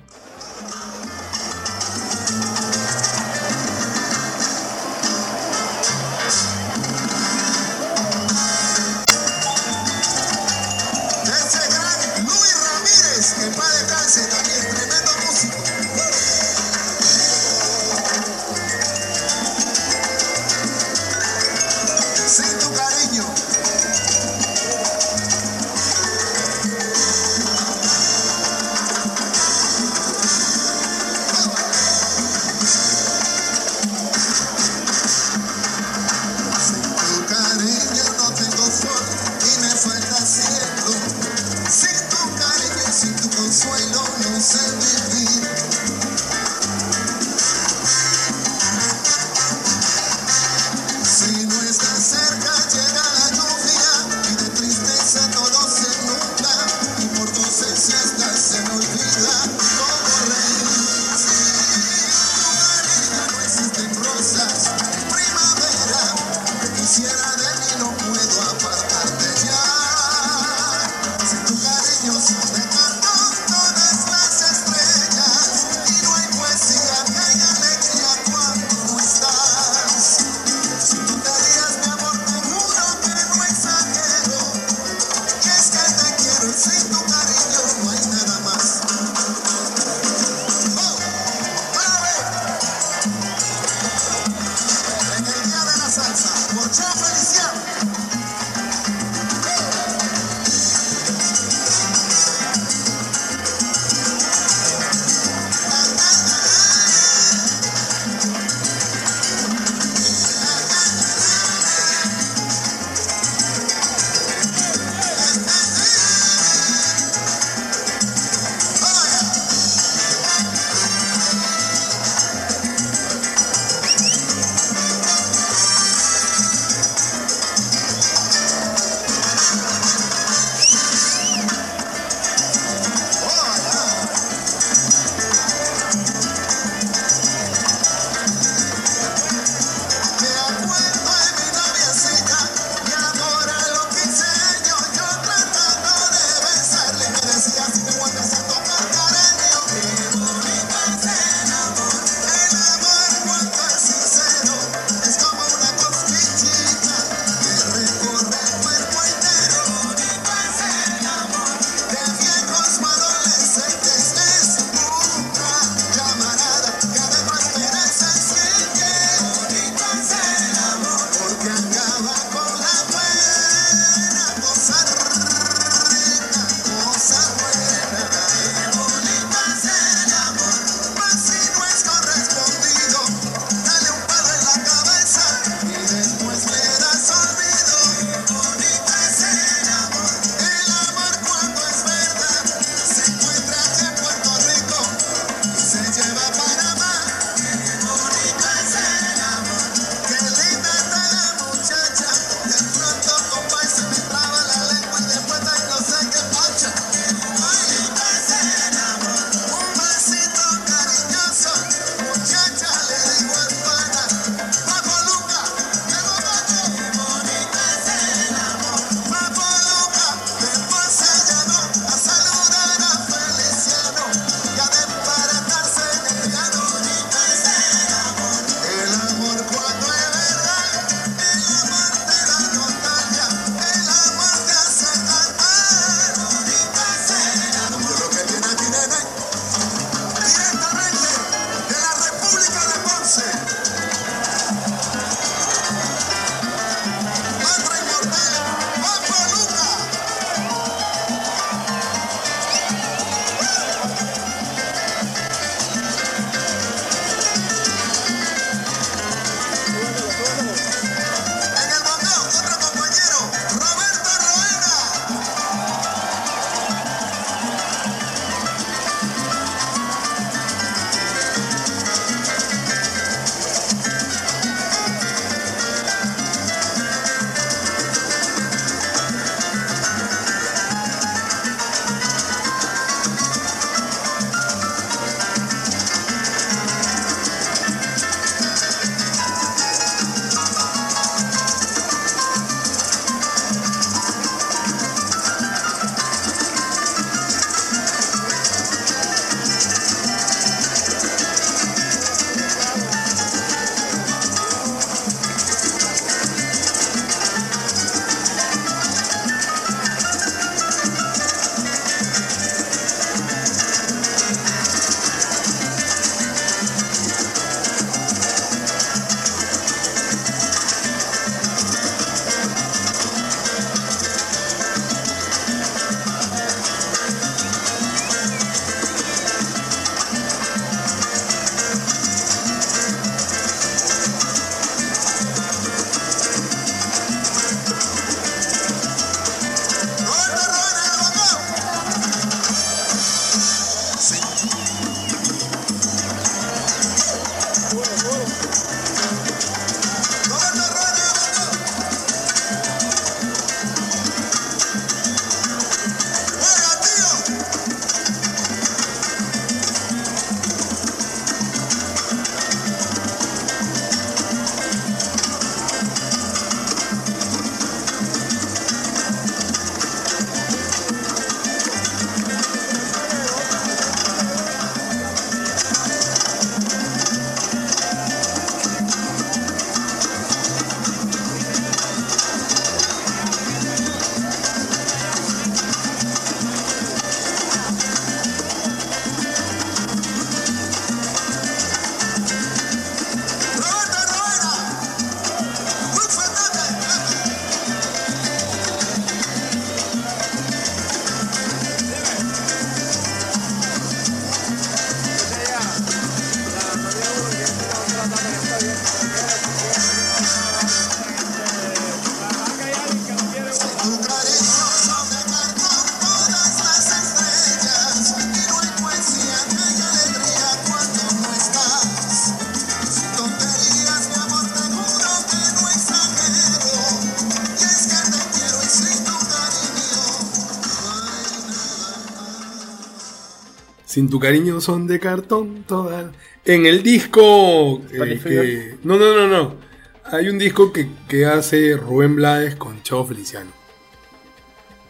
[433.93, 436.06] Sin tu cariño son de cartón todas.
[436.47, 437.82] En el disco.
[437.93, 439.56] eh, que- no, no, no, no.
[440.05, 443.51] Hay un disco que, que hace Rubén Blades con Chavo Feliciano.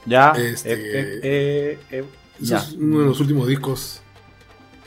[0.07, 0.31] Ya.
[0.31, 2.05] Este- eh, eh, eh, eh,
[2.39, 2.59] ya.
[2.59, 4.01] es uno de los últimos discos.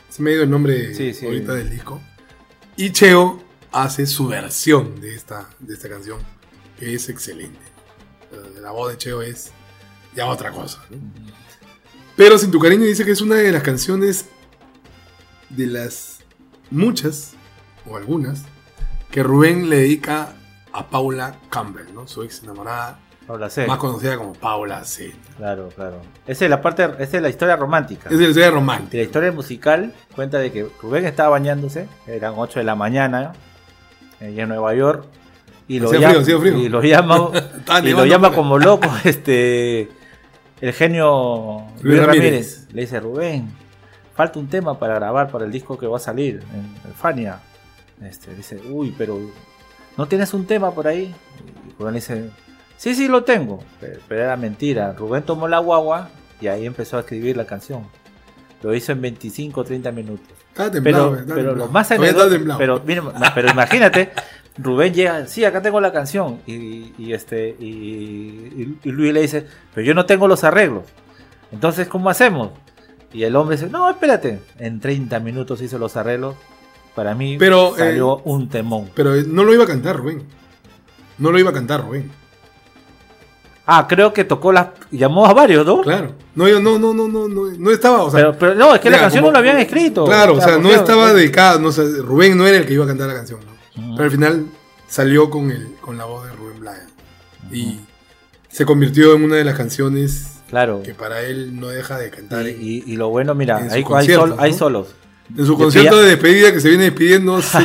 [0.08, 1.26] Se me ha ido el nombre Sí, sí.
[1.26, 2.00] ahorita del disco.
[2.74, 6.20] Y Cheo hace su versión de esta, de esta canción,
[6.78, 7.60] que es excelente.
[8.62, 9.52] La voz de Cheo es
[10.14, 10.82] ya otra cosa.
[10.88, 10.96] ¿no?
[12.16, 14.26] Pero Sin tu cariño dice que es una de las canciones
[15.50, 16.20] de las
[16.70, 17.34] muchas,
[17.88, 18.42] o algunas,
[19.10, 20.32] que Rubén le dedica
[20.72, 22.08] a Paula Campbell, ¿no?
[22.08, 23.66] su ex enamorada, Paula C.
[23.66, 25.14] más conocida como Paula C.
[25.36, 26.00] Claro, claro.
[26.26, 28.08] Esa es la parte, esa es la historia romántica.
[28.08, 28.96] Es de la historia Y romántica.
[28.96, 33.32] la historia musical cuenta de que Rubén estaba bañándose, eran 8 de la mañana,
[34.20, 35.04] allá en Nueva York,
[35.68, 36.56] y lo, llama, frío, hacía frío.
[36.58, 37.30] y lo llama,
[37.84, 39.90] y lo llama como loco este
[40.60, 42.24] el genio Luis Luis Ramírez.
[42.24, 42.68] Ramírez.
[42.72, 43.48] Le dice, Rubén,
[44.14, 47.40] falta un tema para grabar para el disco que va a salir en, Fania.
[48.02, 49.18] Este, dice, uy, pero
[49.96, 51.14] ¿no tienes un tema por ahí?
[51.68, 52.30] Y Rubén le dice,
[52.76, 53.62] sí, sí lo tengo.
[53.80, 54.92] Pero, pero era mentira.
[54.92, 56.08] Rubén tomó la guagua
[56.40, 57.86] y ahí empezó a escribir la canción.
[58.62, 60.26] Lo hizo en 25 o 30 minutos.
[60.48, 61.66] Estaba temblado, Pero, estaba pero temblado.
[61.66, 62.58] lo más temblado.
[62.58, 64.10] pero, mira, pero imagínate,
[64.58, 66.40] Rubén llega, sí, acá tengo la canción.
[66.46, 70.84] Y, y este, y, Luis le dice, pero yo no tengo los arreglos.
[71.52, 72.50] Entonces, ¿cómo hacemos?
[73.12, 74.40] Y el hombre dice, no, espérate.
[74.58, 76.36] En 30 minutos hizo los arreglos.
[76.94, 78.90] Para mí Pero, salió eh, un temón.
[78.94, 80.22] Pero eh, no lo iba a cantar Rubén.
[81.18, 82.10] No lo iba a cantar Rubén.
[83.66, 84.68] Ah, creo que tocó las...
[84.92, 85.80] Llamó a varios, ¿no?
[85.82, 86.12] Claro.
[86.34, 88.20] No, yo- no, no, no, no, no, no estaba, o sea.
[88.20, 90.04] pero, pero no, es que la canción como- no la habían escrito.
[90.04, 92.88] Claro, o sea, no estaba dedicada, no, sé, Rubén no era el que iba a
[92.88, 93.55] cantar la canción, ¿no?
[93.76, 94.46] Pero al final
[94.88, 96.88] salió con el, con la voz de Rubén Blades.
[97.52, 97.80] Y
[98.48, 100.82] se convirtió en una de las canciones Claro.
[100.82, 102.46] que para él no deja de cantar.
[102.46, 104.08] Y, en, y- y lo bueno, mira, hay, hay,
[104.38, 104.94] hay solos.
[105.36, 107.42] en su concierto de despedida que se viene despidiendo.
[107.42, 107.58] se-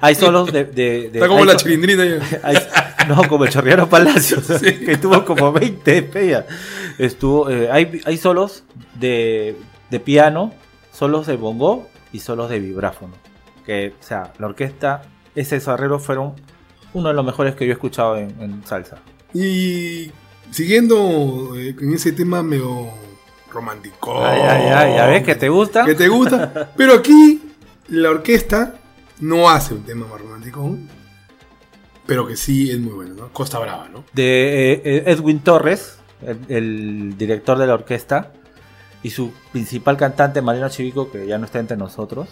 [0.00, 0.64] hay solos de.
[0.64, 3.06] de- de- está como la so- chilindrina ya.
[3.08, 6.46] no, como el Chorriano Palacios, que tuvo como 20 despedidas.
[6.98, 8.64] Estuvo, eh, hay, hay solos
[8.98, 9.56] de,
[9.90, 10.52] de piano,
[10.92, 13.12] solos de bongo y solos de vibráfono.
[13.66, 15.02] Que, o sea, la orquesta,
[15.34, 16.34] esos arreglos fueron
[16.92, 18.98] uno de los mejores que yo he escuchado en, en salsa.
[19.32, 20.10] Y
[20.50, 22.88] siguiendo eh, en ese tema medio
[23.50, 24.24] romántico.
[24.24, 25.84] Ay, ay, ay, ¿ya ves que te gusta?
[25.84, 26.72] que te gusta.
[26.76, 27.42] Pero aquí
[27.88, 28.74] la orquesta
[29.20, 30.76] no hace un tema más romántico,
[32.06, 33.32] pero que sí es muy bueno, ¿no?
[33.32, 34.04] Costa Brava, ¿no?
[34.12, 38.32] de eh, eh, Edwin Torres, el, el director de la orquesta,
[39.02, 42.28] y su principal cantante, Mariano Chivico, que ya no está entre nosotros.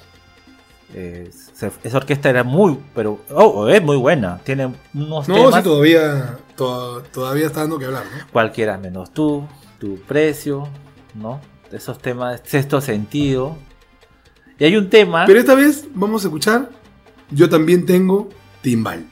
[0.95, 4.39] Eh, se- esa orquesta era muy, pero oh, es muy buena.
[4.45, 8.27] Tiene unos No, temas, sí, todavía, to- todavía está dando que hablar, ¿no?
[8.33, 9.47] cualquiera menos tú,
[9.79, 10.67] tu precio,
[11.15, 11.41] ¿no?
[11.71, 13.57] Esos temas, sexto sentido.
[14.59, 15.25] Y hay un tema.
[15.27, 16.71] Pero esta vez vamos a escuchar
[17.31, 18.31] Yo también tengo
[18.63, 19.05] timbal.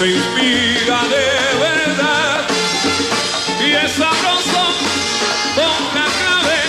[0.00, 1.28] Se inspira de
[1.60, 2.40] verdad.
[3.60, 4.62] Y es sabroso
[5.54, 6.60] con la clave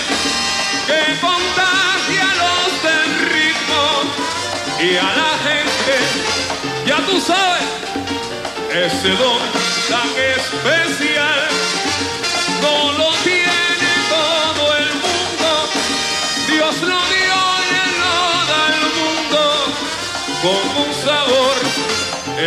[0.86, 3.82] que contagia los del ritmo.
[4.80, 5.94] Y a la gente,
[6.86, 7.64] ya tú sabes,
[8.70, 9.40] ese don
[9.88, 10.81] tan especial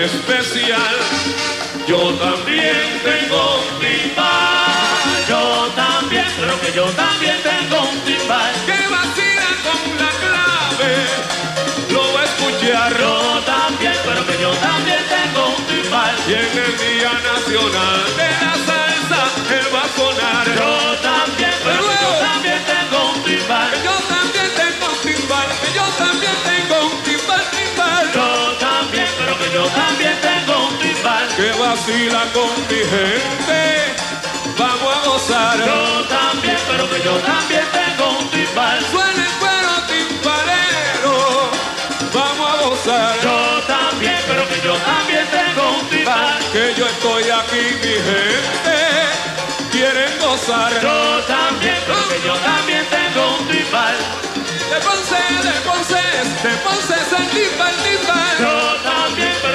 [0.06, 0.96] especial.
[1.88, 5.26] Yo también tengo un timbal.
[5.28, 8.54] Yo también, pero que yo también tengo un timbal.
[8.66, 10.94] Que vacila con la clave
[11.92, 13.00] lo va a escuchar.
[13.00, 16.16] Yo también, pero que yo también tengo un timbal.
[16.28, 19.22] Y en el Día Nacional de la Salsa,
[19.58, 20.46] él va a sonar.
[20.56, 21.95] Yo también, pero
[31.36, 33.94] Que vacila con mi gente.
[34.58, 35.58] Vamos a gozar.
[35.58, 38.80] Yo también, pero que yo también tengo un timbal.
[38.90, 41.52] Suena el cuero timbalero.
[42.14, 43.20] Vamos a gozar.
[43.22, 46.40] Yo también, pero que yo también tengo un timbal.
[46.54, 48.78] Que yo estoy aquí, mi gente.
[49.74, 50.72] Quieren gozar.
[50.82, 53.98] Yo también, pero que yo también tengo un timbal.
[54.70, 56.96] De Ponce, de Ponce.
[57.34, 58.25] timbal, timbal.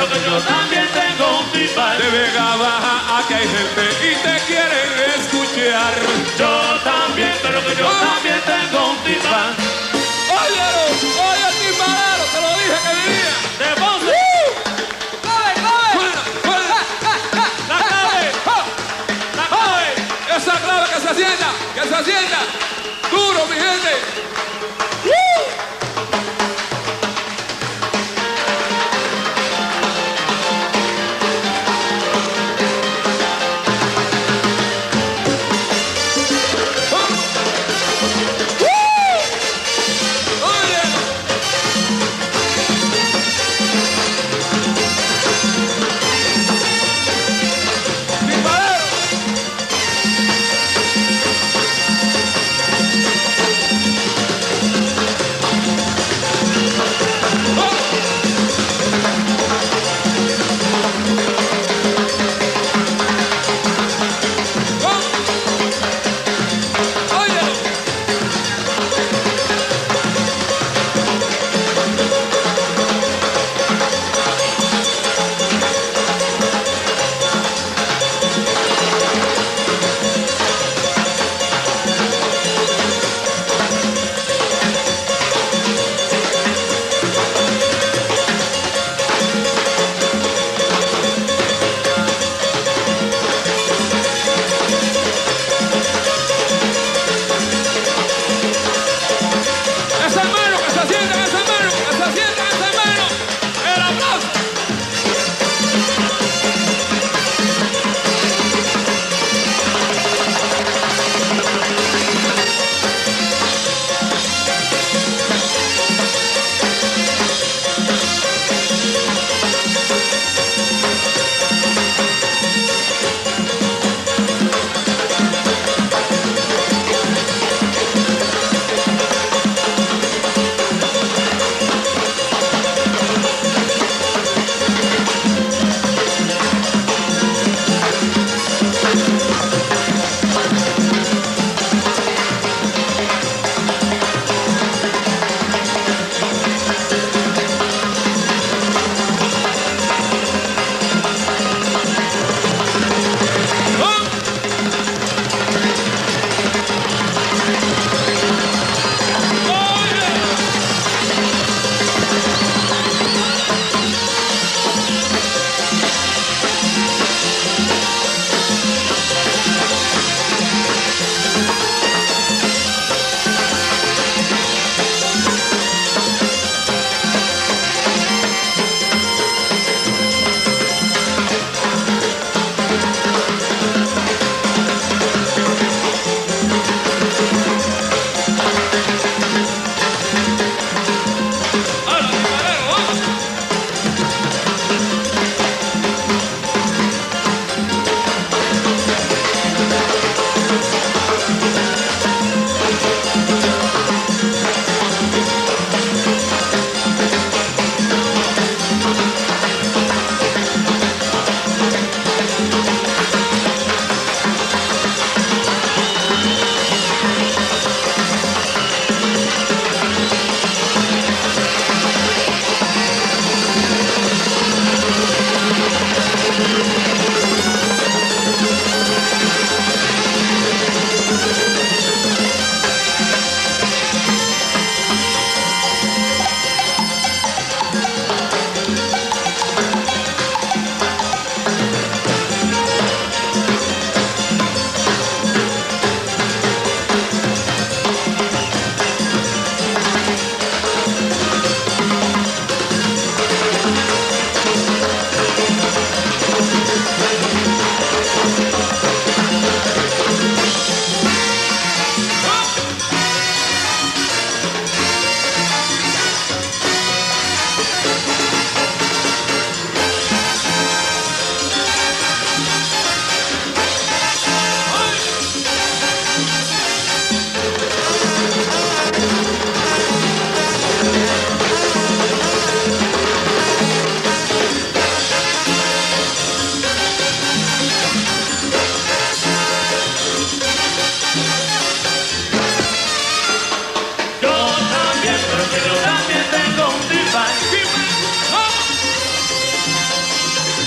[0.01, 1.99] Pero que yo también tengo un timbal.
[1.99, 5.93] De Vega Baja aquí hay gente y te quieren escuchar.
[6.39, 6.53] Yo
[6.83, 9.55] también, pero que yo también tengo un timbal.
[10.41, 10.85] Óyelo,
[11.29, 13.33] oye el timbalero, te lo dije que venía.
[13.61, 14.21] De Ponce.
[15.21, 15.93] ¡Clave, clave!
[17.69, 18.25] La clave.
[19.37, 19.89] La clave.
[20.35, 22.40] Esa clave que se sienta, que se sienta.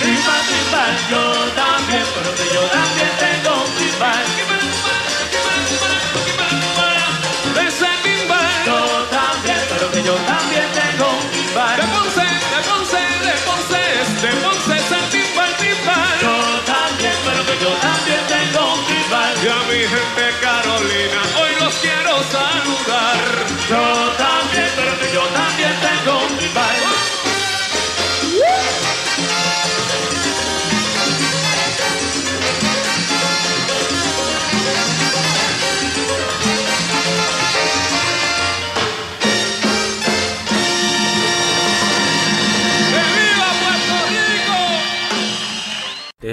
[0.04, 4.43] Timbal, timbal, yo también, pero que yo también tengo un timbal.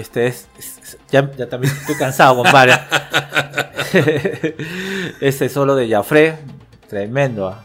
[0.02, 0.48] Este es.
[0.58, 2.74] es- ya, ya también estoy cansado, compadre.
[5.22, 6.38] Ese solo de Jafre,
[6.90, 7.48] tremendo.
[7.48, 7.64] ah.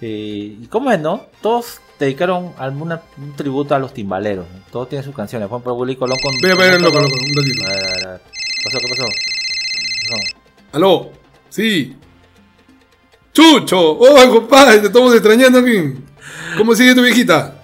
[0.00, 1.26] Y, cómo es, ¿no?
[1.40, 4.46] Todos dedicaron alguna, un tributo a los timbaleros.
[4.52, 4.60] ¿no?
[4.72, 5.48] Todos tienen sus canciones.
[5.48, 6.34] Juan Pablo Colón con.
[6.40, 7.64] Ve, loco, loco, un ratito.
[7.64, 8.20] A ver, a ver.
[8.22, 8.78] ¿Qué pasó?
[8.78, 9.04] ¿Qué pasó?
[9.04, 10.36] ¿Qué pasó?
[10.72, 11.12] Aló,
[11.48, 11.96] sí.
[13.32, 15.94] Chucho, oh, compadre, te estamos extrañando aquí.
[16.56, 17.54] ¿Cómo sigue tu viejita?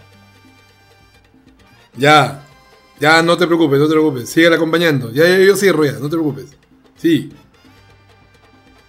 [1.97, 2.44] Ya,
[3.01, 4.29] ya, no te preocupes, no te preocupes.
[4.31, 5.11] Sigue acompañando.
[5.13, 6.47] Ya, ya, yo cierro ya, no te preocupes.
[6.97, 7.33] Sí.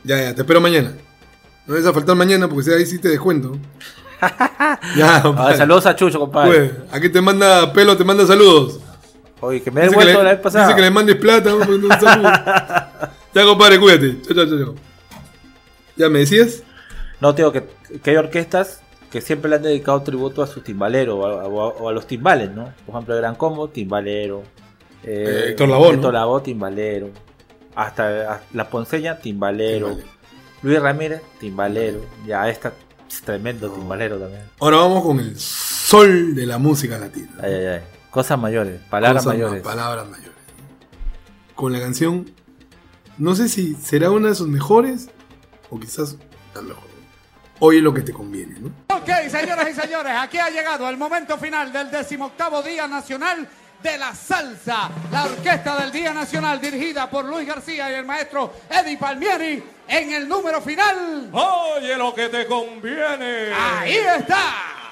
[0.03, 0.93] Ya, ya, te espero mañana.
[1.65, 3.57] No vas a faltar mañana porque si ahí sí te descuento.
[4.95, 5.49] ya, A compadre.
[5.49, 6.69] ver, saludos a Chucho, compadre.
[6.69, 8.79] Pues, aquí te manda pelo, te manda saludos.
[9.41, 10.65] Oye, que me he le, la vez pasada.
[10.65, 11.53] dice que le mandes plata.
[11.53, 12.29] un saludo.
[13.33, 14.21] ya, compadre, cuídate.
[14.21, 14.75] Chao, chao, chao, chao.
[15.97, 16.63] ¿Ya me decías?
[17.19, 17.63] No, tío, que,
[18.03, 18.81] que hay orquestas
[19.15, 21.93] que siempre le han dedicado tributo a sus timbaleros o a, o a- o a
[21.93, 22.65] los timbales, ¿no?
[22.85, 24.43] Por ejemplo, el Gran Combo, timbalero.
[25.03, 25.85] Eh, Héctor ¿no?
[25.89, 27.11] Héctor Lavoe, timbalero.
[27.75, 29.87] Hasta, hasta La Ponceña, timbalero.
[29.87, 30.09] Timbalero.
[30.63, 32.01] Luis Ramírez, timbalero.
[32.27, 32.73] Ya, esta
[33.09, 34.41] es tremendo timbalero también.
[34.59, 37.29] Ahora vamos con el sol de la música latina.
[37.41, 37.81] Ay, ay, ay.
[38.11, 39.63] Cosas mayores, palabras Cosas mayores.
[39.63, 40.31] ma- Palabras mayores.
[41.55, 42.29] Con la canción,
[43.17, 45.07] no sé si será una de sus mejores
[45.69, 46.17] o quizás
[46.53, 46.83] la mejor.
[47.59, 48.71] Oye lo que te conviene, ¿no?
[49.05, 53.47] Ok, señoras y señores, aquí ha llegado el momento final del decimoctavo Día Nacional
[53.83, 54.89] de la Salsa.
[55.11, 60.11] La orquesta del Día Nacional dirigida por Luis García y el maestro Eddie Palmieri en
[60.11, 61.29] el número final.
[61.31, 63.53] Oye lo que te conviene.
[63.53, 64.84] Ahí está.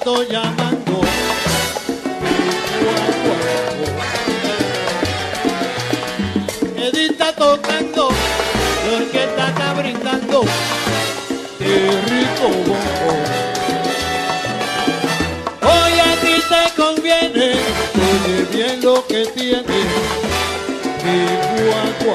[0.00, 1.00] Quinto llamando.
[6.76, 8.08] Edith está tocando,
[8.86, 10.42] la orquesta está brindando.
[11.58, 13.12] Qué rico bombo.
[15.62, 17.52] Hoy a ti te conviene,
[18.24, 19.78] oye bien lo que tiene.
[21.04, 21.16] Mi
[21.64, 22.14] guaguancó.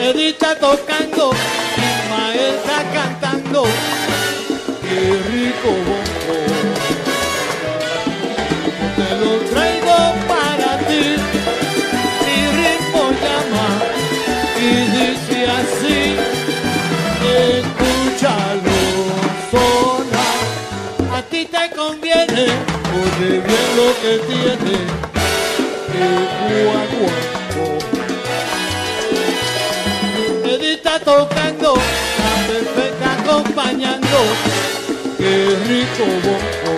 [0.00, 1.32] Edith está tocando,
[1.76, 3.64] Ismael está cantando.
[5.04, 5.70] Qué rico.
[8.96, 11.04] Te lo traigo para ti.
[12.24, 13.68] Mi ritmo llama
[14.56, 16.00] y dice así.
[17.36, 18.78] Escúchalo
[19.50, 20.42] sonar.
[21.18, 22.44] A ti te conviene,
[23.02, 24.76] oye bien lo que tiene.
[26.00, 27.08] El guaguancó.
[30.62, 34.73] Está tocando, la perfecta acompañando.
[35.74, 36.73] Qué rico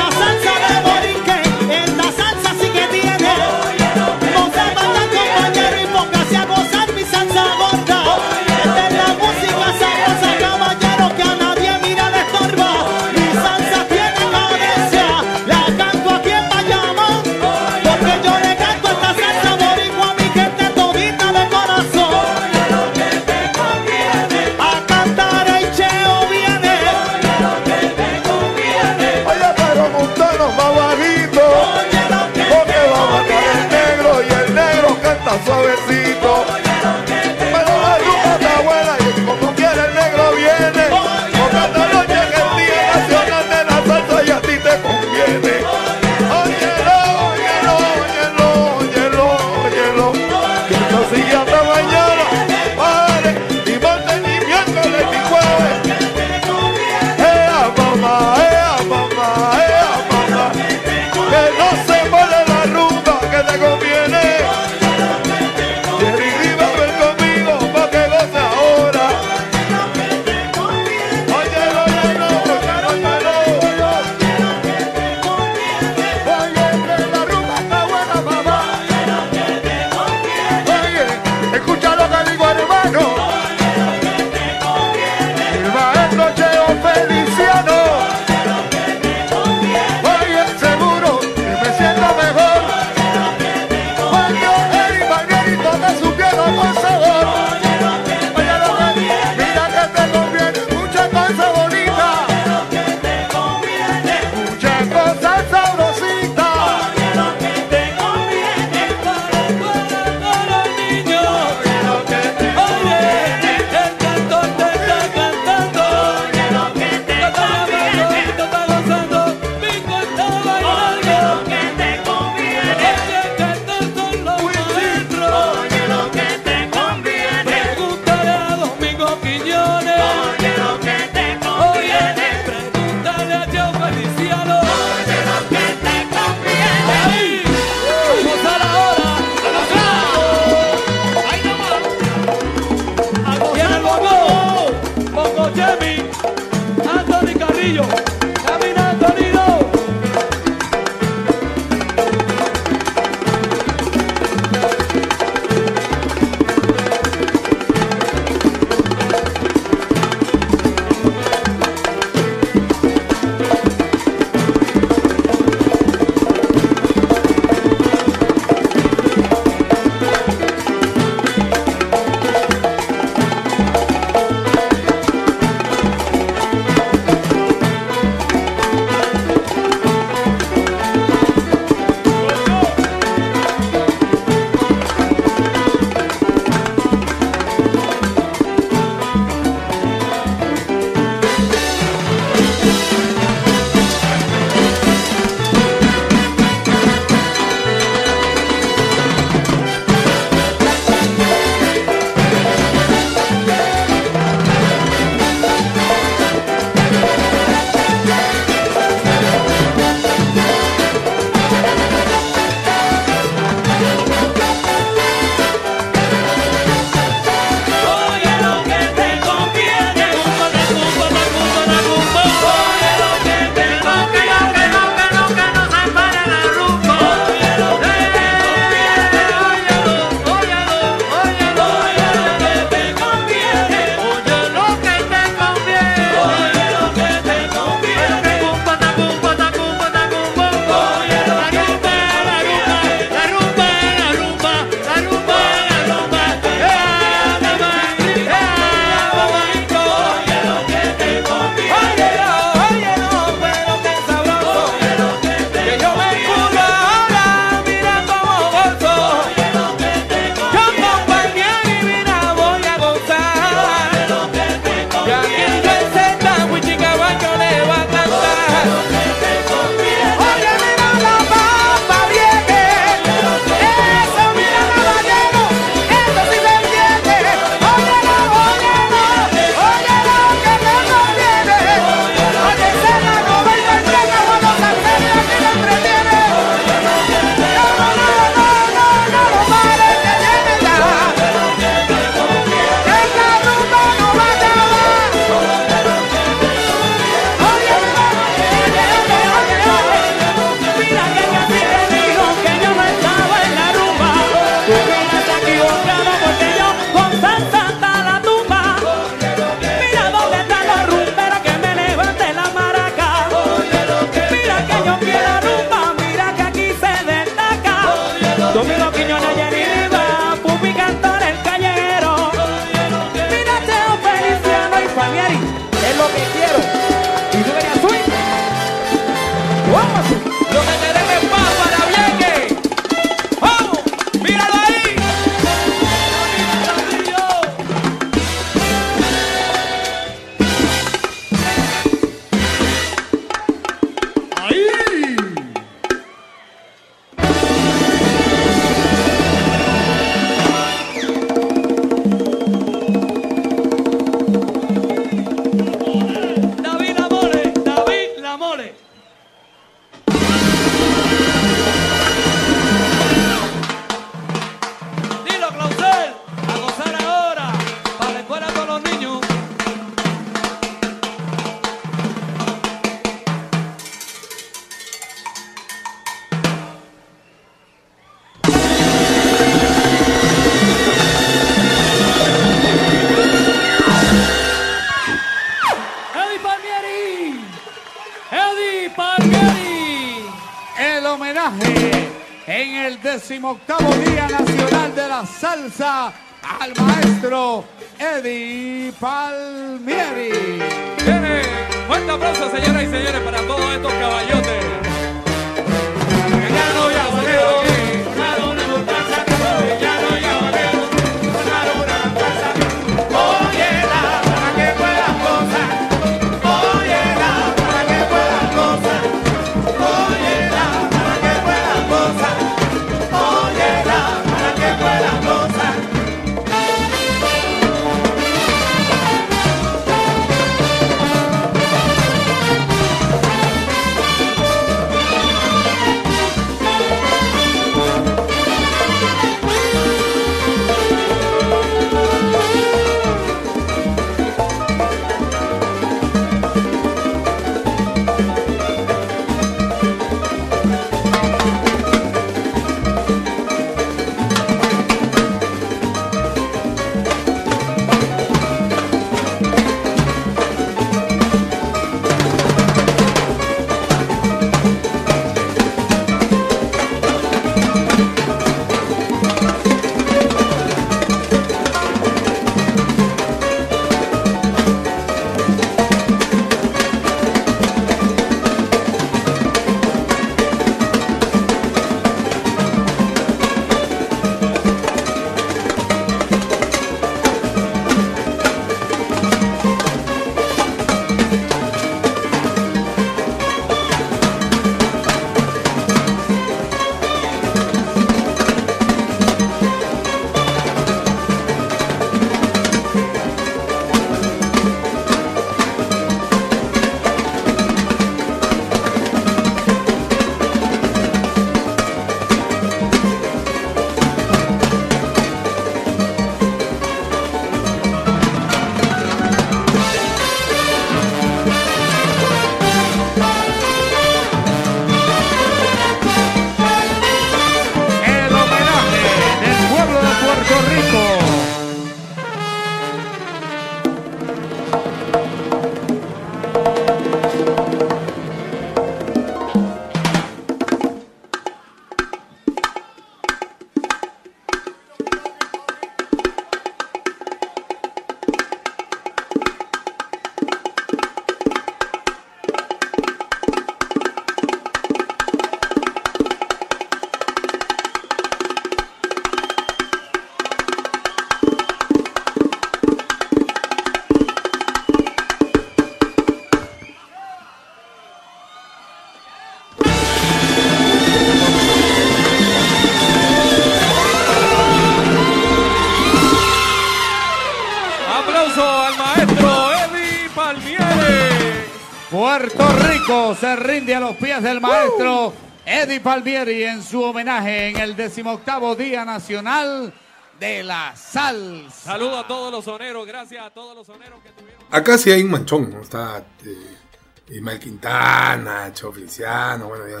[583.40, 585.32] Se rinde a los pies del maestro
[585.66, 589.92] Eddie Palmieri en su homenaje en el decimoctavo Día Nacional
[590.38, 591.92] de la Salsa.
[591.92, 594.62] Saludo a todos los soneros, gracias a todos los soneros que tuvieron.
[594.70, 595.80] Acá sí hay un manchón, ¿no?
[595.80, 600.00] Está eh, Ismael Quintana, Feliciano, bueno, ya.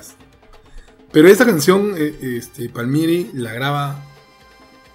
[1.10, 3.96] Pero esta canción, eh, este, Palmieri la graba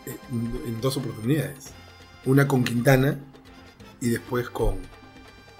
[0.06, 1.72] eh, en, en dos oportunidades.
[2.26, 3.18] Una con Quintana
[4.02, 4.78] y después con,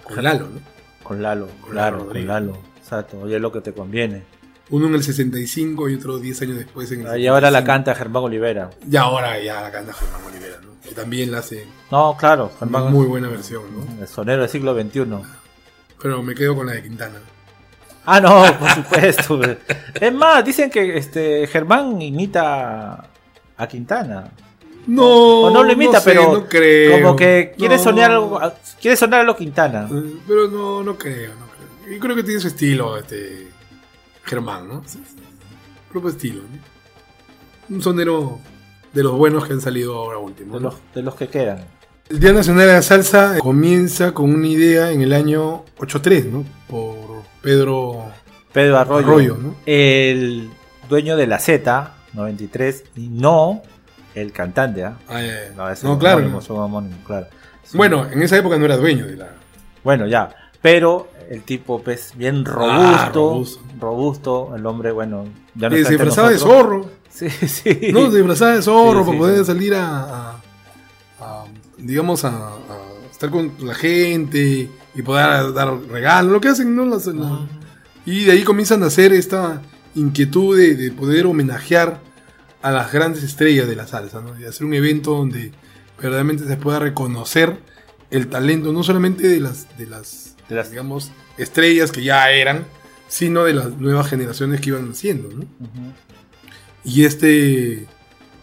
[0.02, 0.60] con Lalo, ¿no?
[1.02, 2.26] Con Lalo, Con claro, Lalo con.
[2.26, 2.69] Lalo.
[2.90, 4.24] Exacto, es lo que te conviene.
[4.70, 7.66] Uno en el 65 y otro 10 años después en el Y ahora la 75.
[7.66, 8.70] canta Germán Olivera.
[8.90, 10.70] Y ahora ya la canta Germán Olivera, ¿no?
[10.82, 12.92] Que también la hace No, claro, una Germán.
[12.92, 14.02] muy buena versión, ¿no?
[14.02, 15.04] El sonero del siglo XXI.
[16.02, 17.20] Pero me quedo con la de Quintana.
[18.06, 19.40] Ah, no, por supuesto.
[20.00, 23.04] es más, dicen que este Germán imita
[23.56, 24.32] a Quintana.
[24.88, 25.04] No,
[25.42, 27.00] O no lo imita, no sé, pero no creo.
[27.02, 27.82] como que quiere No.
[27.84, 28.40] sonar algo,
[28.80, 29.88] quiere sonar a lo Quintana.
[29.92, 31.49] Eh, Pero no, no creo, no.
[31.90, 33.48] Yo creo que tiene su estilo, este.
[34.24, 34.84] Germán, ¿no?
[35.90, 37.74] Propio estilo, ¿no?
[37.74, 38.38] Un sonero
[38.92, 40.54] de los buenos que han salido ahora último.
[40.54, 40.70] De ¿no?
[40.70, 41.64] los, de los que quedan.
[42.08, 46.44] El Día Nacional de la Salsa comienza con una idea en el año 83, ¿no?
[46.68, 48.04] Por Pedro
[48.52, 49.56] Pedro Arroyo, Arroyo, ¿no?
[49.66, 50.48] el
[50.88, 53.62] dueño de la Z 93 y no
[54.14, 54.96] el cantante, ¿ah?
[55.08, 55.22] Ah.
[55.56, 56.18] No, No, claro.
[56.18, 57.26] homónimo, homónimos, claro.
[57.74, 59.28] Bueno, en esa época no era dueño de la.
[59.82, 60.34] Bueno, ya.
[60.62, 62.74] Pero el tipo, pues, bien robusto.
[62.76, 63.60] Ah, robusto.
[63.80, 64.52] robusto.
[64.56, 65.24] El hombre, bueno.
[65.54, 66.90] Ya no Que está se entre disfrazaba de zorro.
[67.08, 67.90] Sí, sí.
[67.92, 69.44] No, se disfrazaba de zorro Sí, para sí, poder sí.
[69.46, 70.00] salir a,
[70.32, 70.42] a-
[71.20, 71.44] a,
[71.78, 72.60] digamos, a, a
[73.10, 76.84] estar con la gente y poder dar regalos, lo que hacen, ¿no?
[76.84, 77.46] Las- la-
[78.06, 79.62] y de ahí comienzan a hacer esta,
[79.94, 82.00] inquietud de, de poder homenajear
[82.62, 84.38] a las grandes estrellas de la salsa, ¿no?
[84.38, 85.50] Y hacer un evento donde
[86.00, 87.58] verdaderamente se pueda reconocer
[88.10, 91.10] el talento, no solamente de las, de las, De las- digamos,
[91.42, 92.64] estrellas que ya eran,
[93.08, 95.44] sino de las nuevas generaciones que iban naciendo, ¿no?
[96.84, 97.86] Y este,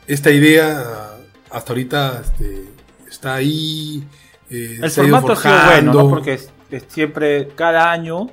[0.07, 1.11] esta idea
[1.49, 2.65] hasta ahorita este,
[3.10, 4.03] está ahí.
[4.49, 5.94] eh, El ha formato ha sido bueno.
[5.94, 6.10] ¿no?
[6.10, 8.28] Porque es- es siempre, cada año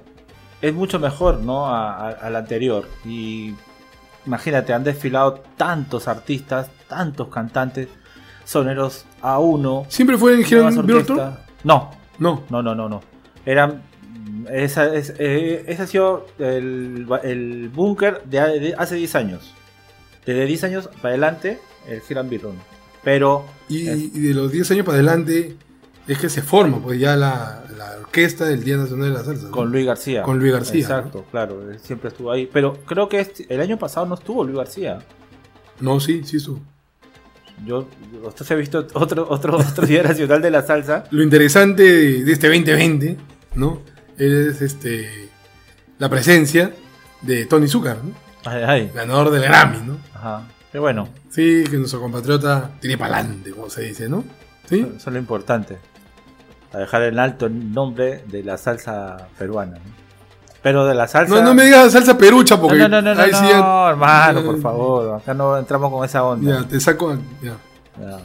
[0.61, 1.67] es mucho mejor, ¿no?
[1.69, 2.89] Al anterior.
[3.05, 3.55] Y
[4.27, 7.89] imagínate, han desfilado tantos artistas, tantos cantantes,
[8.45, 9.87] soneros a uno.
[9.89, 10.43] ¿Siempre fue en?
[11.65, 12.45] No, No.
[12.51, 13.03] no, no, no, no.
[13.47, 13.83] Eran.
[14.51, 19.55] Esa, es- eh, ese ha sido el, el búnker de, de hace 10 años.
[20.27, 21.59] Desde 10 años para adelante,
[21.89, 22.57] el Giran Birrón.
[23.03, 23.45] Pero.
[23.69, 25.57] Y, y de los 10 años para adelante
[26.09, 29.45] es que se forma pues ya la, la orquesta del Día Nacional de la Salsa.
[29.47, 29.51] ¿no?
[29.51, 30.23] Con Luis García.
[30.23, 30.81] Con Luis García.
[30.81, 32.49] Exacto, claro, él siempre estuvo ahí.
[32.53, 34.99] Pero creo que este- el año pasado no estuvo Luis García.
[35.81, 36.61] No, sí, sí estuvo.
[37.67, 37.87] Yo,
[38.25, 41.05] usted se ha visto otro, otro, otro Día Nacional de la Salsa.
[41.11, 41.83] Lo interesante
[42.25, 43.17] de este 2020,
[43.55, 43.81] ¿no?
[44.19, 45.29] Es este
[45.99, 46.73] la presencia
[47.23, 48.13] de Tony Zucker, ¿no?
[48.45, 48.93] Ay, ay.
[48.95, 49.97] Ganador del Grammy, ¿no?
[50.15, 50.43] Ajá.
[50.71, 54.25] Qué bueno, Sí, que nuestro compatriota tiene pa'lante, como se dice, ¿no?
[54.69, 54.81] Sí.
[54.81, 55.79] eso es lo importante.
[56.73, 59.75] A dejar en alto el nombre de la salsa peruana.
[59.77, 60.05] ¿no?
[60.63, 61.35] Pero de la salsa.
[61.35, 63.91] No, no me digas salsa perucha porque No, no, no, no, ahí no, sí ya-
[63.91, 65.15] hermano, por favor.
[65.21, 66.61] Acá no entramos con esa onda.
[66.63, 67.17] Ya, te saco.
[67.43, 67.57] Ya.
[68.01, 68.19] Ya.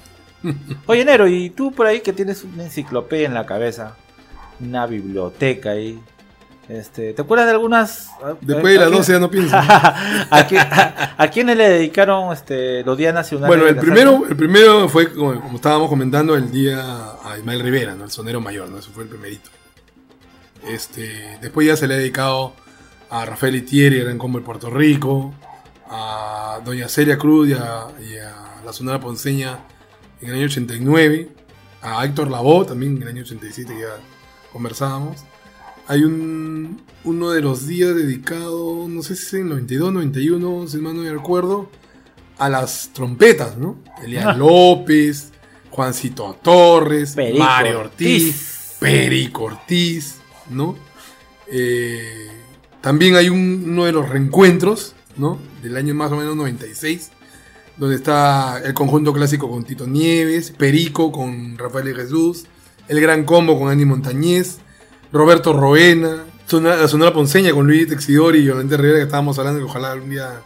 [0.87, 3.95] Oye, Nero, ¿y tú por ahí que tienes una enciclopedia en la cabeza?
[4.59, 5.99] Una biblioteca ahí.
[6.67, 8.09] Este, ¿Te acuerdas de algunas?
[8.41, 9.55] Después de las ¿A quién- 12 ya no pienso.
[9.57, 13.47] ¿A, quién- a- a quiénes le dedicaron este, los días nacionales?
[13.47, 16.79] Bueno, el primero, el primero fue, como, como estábamos comentando, el día
[17.23, 18.03] a Ismael Rivera, ¿no?
[18.03, 18.77] El sonero mayor, ¿no?
[18.77, 19.49] Eso fue el primerito.
[20.67, 22.53] Este, después ya se le ha dedicado
[23.09, 25.33] a Rafael Itieri, Gran Combo de Puerto Rico,
[25.89, 29.57] a Doña Celia Cruz y a, y a la Sonora Ponceña
[30.21, 31.29] en el año 89,
[31.81, 33.87] a Héctor Lavoe también en el año 87 que ya
[34.53, 35.21] conversábamos.
[35.87, 40.77] Hay un, uno de los días dedicado, no sé si es en 92, 91, si
[40.77, 41.69] mal no me recuerdo,
[42.37, 43.77] a las trompetas, ¿no?
[44.03, 44.33] Elian Ah.
[44.33, 45.31] López,
[45.71, 48.75] Juancito Torres, Perico Mario Ortiz, Ortiz.
[48.79, 50.15] Perico Ortiz,
[50.49, 50.75] ¿no?
[51.51, 52.27] Eh,
[52.81, 55.39] también hay un- uno de los reencuentros, ¿no?
[55.63, 57.11] Del año más o menos 96,
[57.77, 62.45] donde está el conjunto clásico con Tito Nieves, Perico con Rafael de Jesús,
[62.89, 64.57] el Gran Combo con Andy Montañez,
[65.13, 69.59] Roberto Roena, Sonora- la Sonora Ponceña con Luis Texidori y Yolanda Rivera que estábamos hablando
[69.59, 70.41] que ojalá algún día...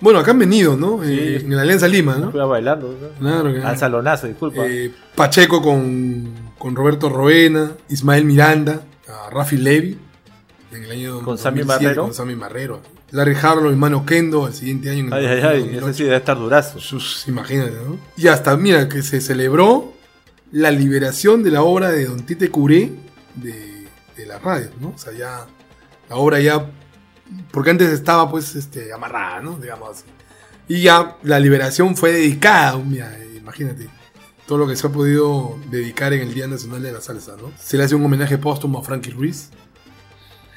[0.00, 1.02] Bueno, acá han venido, ¿no?
[1.02, 2.30] Eh, en la Alianza Lima, ¿no?
[2.30, 2.90] Fui a bailarlo.
[2.90, 3.08] ¿no?
[3.18, 4.62] Claro que- Al salonazo, disculpa.
[4.64, 9.98] Eh, Pacheco con, con Roberto Roena, Ismael Miranda, a Rafi Levy,
[10.72, 12.02] en el año Con Sammy 2007, Marrero.
[12.04, 12.80] Con Sammy Marrero.
[13.10, 15.00] Larry Harlow y Mano Kendo al siguiente año.
[15.00, 15.86] en el ay, ay, ay, 2008.
[15.88, 16.78] ese sí debe estar durazo.
[16.78, 17.98] Sus- imagínate, ¿no?
[18.16, 19.94] Y hasta, mira, que se celebró
[20.52, 22.92] la liberación de la obra de Don Tite Curé
[23.34, 24.90] de, de la radio, ¿no?
[24.90, 25.46] O sea, ya
[26.08, 26.70] la obra ya,
[27.52, 29.58] porque antes estaba pues este, amarrada, ¿no?
[29.58, 30.04] Digamos así.
[30.68, 33.88] Y ya la liberación fue dedicada, mira, imagínate,
[34.46, 37.52] todo lo que se ha podido dedicar en el Día Nacional de la Salsa, ¿no?
[37.58, 39.50] Se le hace un homenaje póstumo a Frankie Ruiz,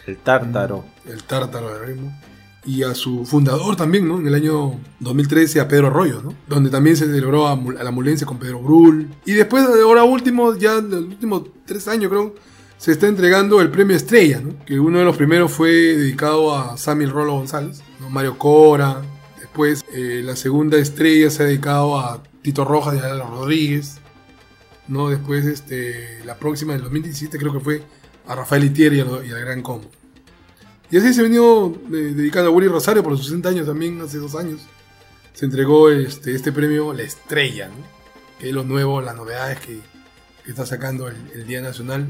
[0.08, 0.86] El tártaro.
[1.06, 2.22] el tártaro del ritmo.
[2.64, 4.20] Y a su fundador también, ¿no?
[4.20, 6.36] En el año 2013 a Pedro Arroyo, ¿no?
[6.48, 9.10] Donde también se celebró a, a la Mulense con Pedro Brul.
[9.26, 12.36] Y después, ahora último, ya en los últimos tres años creo,
[12.78, 14.64] se está entregando el premio Estrella, ¿no?
[14.66, 18.10] Que uno de los primeros fue dedicado a Samuel Rolo González, ¿no?
[18.10, 19.02] Mario Cora.
[19.40, 24.02] Después, eh, la segunda estrella se ha dedicado a Tito Rojas y a Rodríguez.
[24.88, 25.10] ¿no?
[25.10, 27.84] Después, este, la próxima del 2017 creo que fue
[28.28, 29.90] a Rafael Itier y, y al Gran Combo.
[30.92, 34.00] Y así se ha venido eh, dedicando a Willy Rosario por sus 60 años también,
[34.02, 34.62] hace dos años.
[35.34, 37.76] Se entregó este, este premio La Estrella, ¿no?
[38.38, 39.80] que es lo nuevo, las novedades que,
[40.44, 42.08] que está sacando el, el Día Nacional.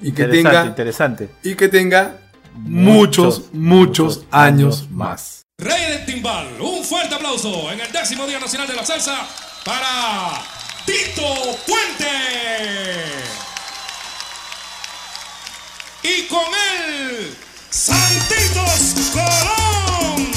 [0.00, 1.28] Y que Interesante, tenga, interesante.
[1.42, 2.18] y que tenga
[2.54, 5.44] muchos, muchos, años más.
[5.58, 9.26] Rey del Timbal, un fuerte aplauso en el décimo Día Nacional de la Salsa
[9.64, 10.42] para
[10.84, 11.22] Tito
[11.66, 12.06] Puente.
[16.02, 17.36] Y con él,
[17.76, 20.35] Santitos Colón.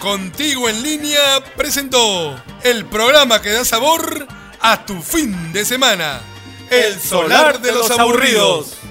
[0.00, 4.26] Contigo en línea presentó el programa que da sabor
[4.60, 6.20] a tu fin de semana.
[6.70, 8.81] El solar de los aburridos.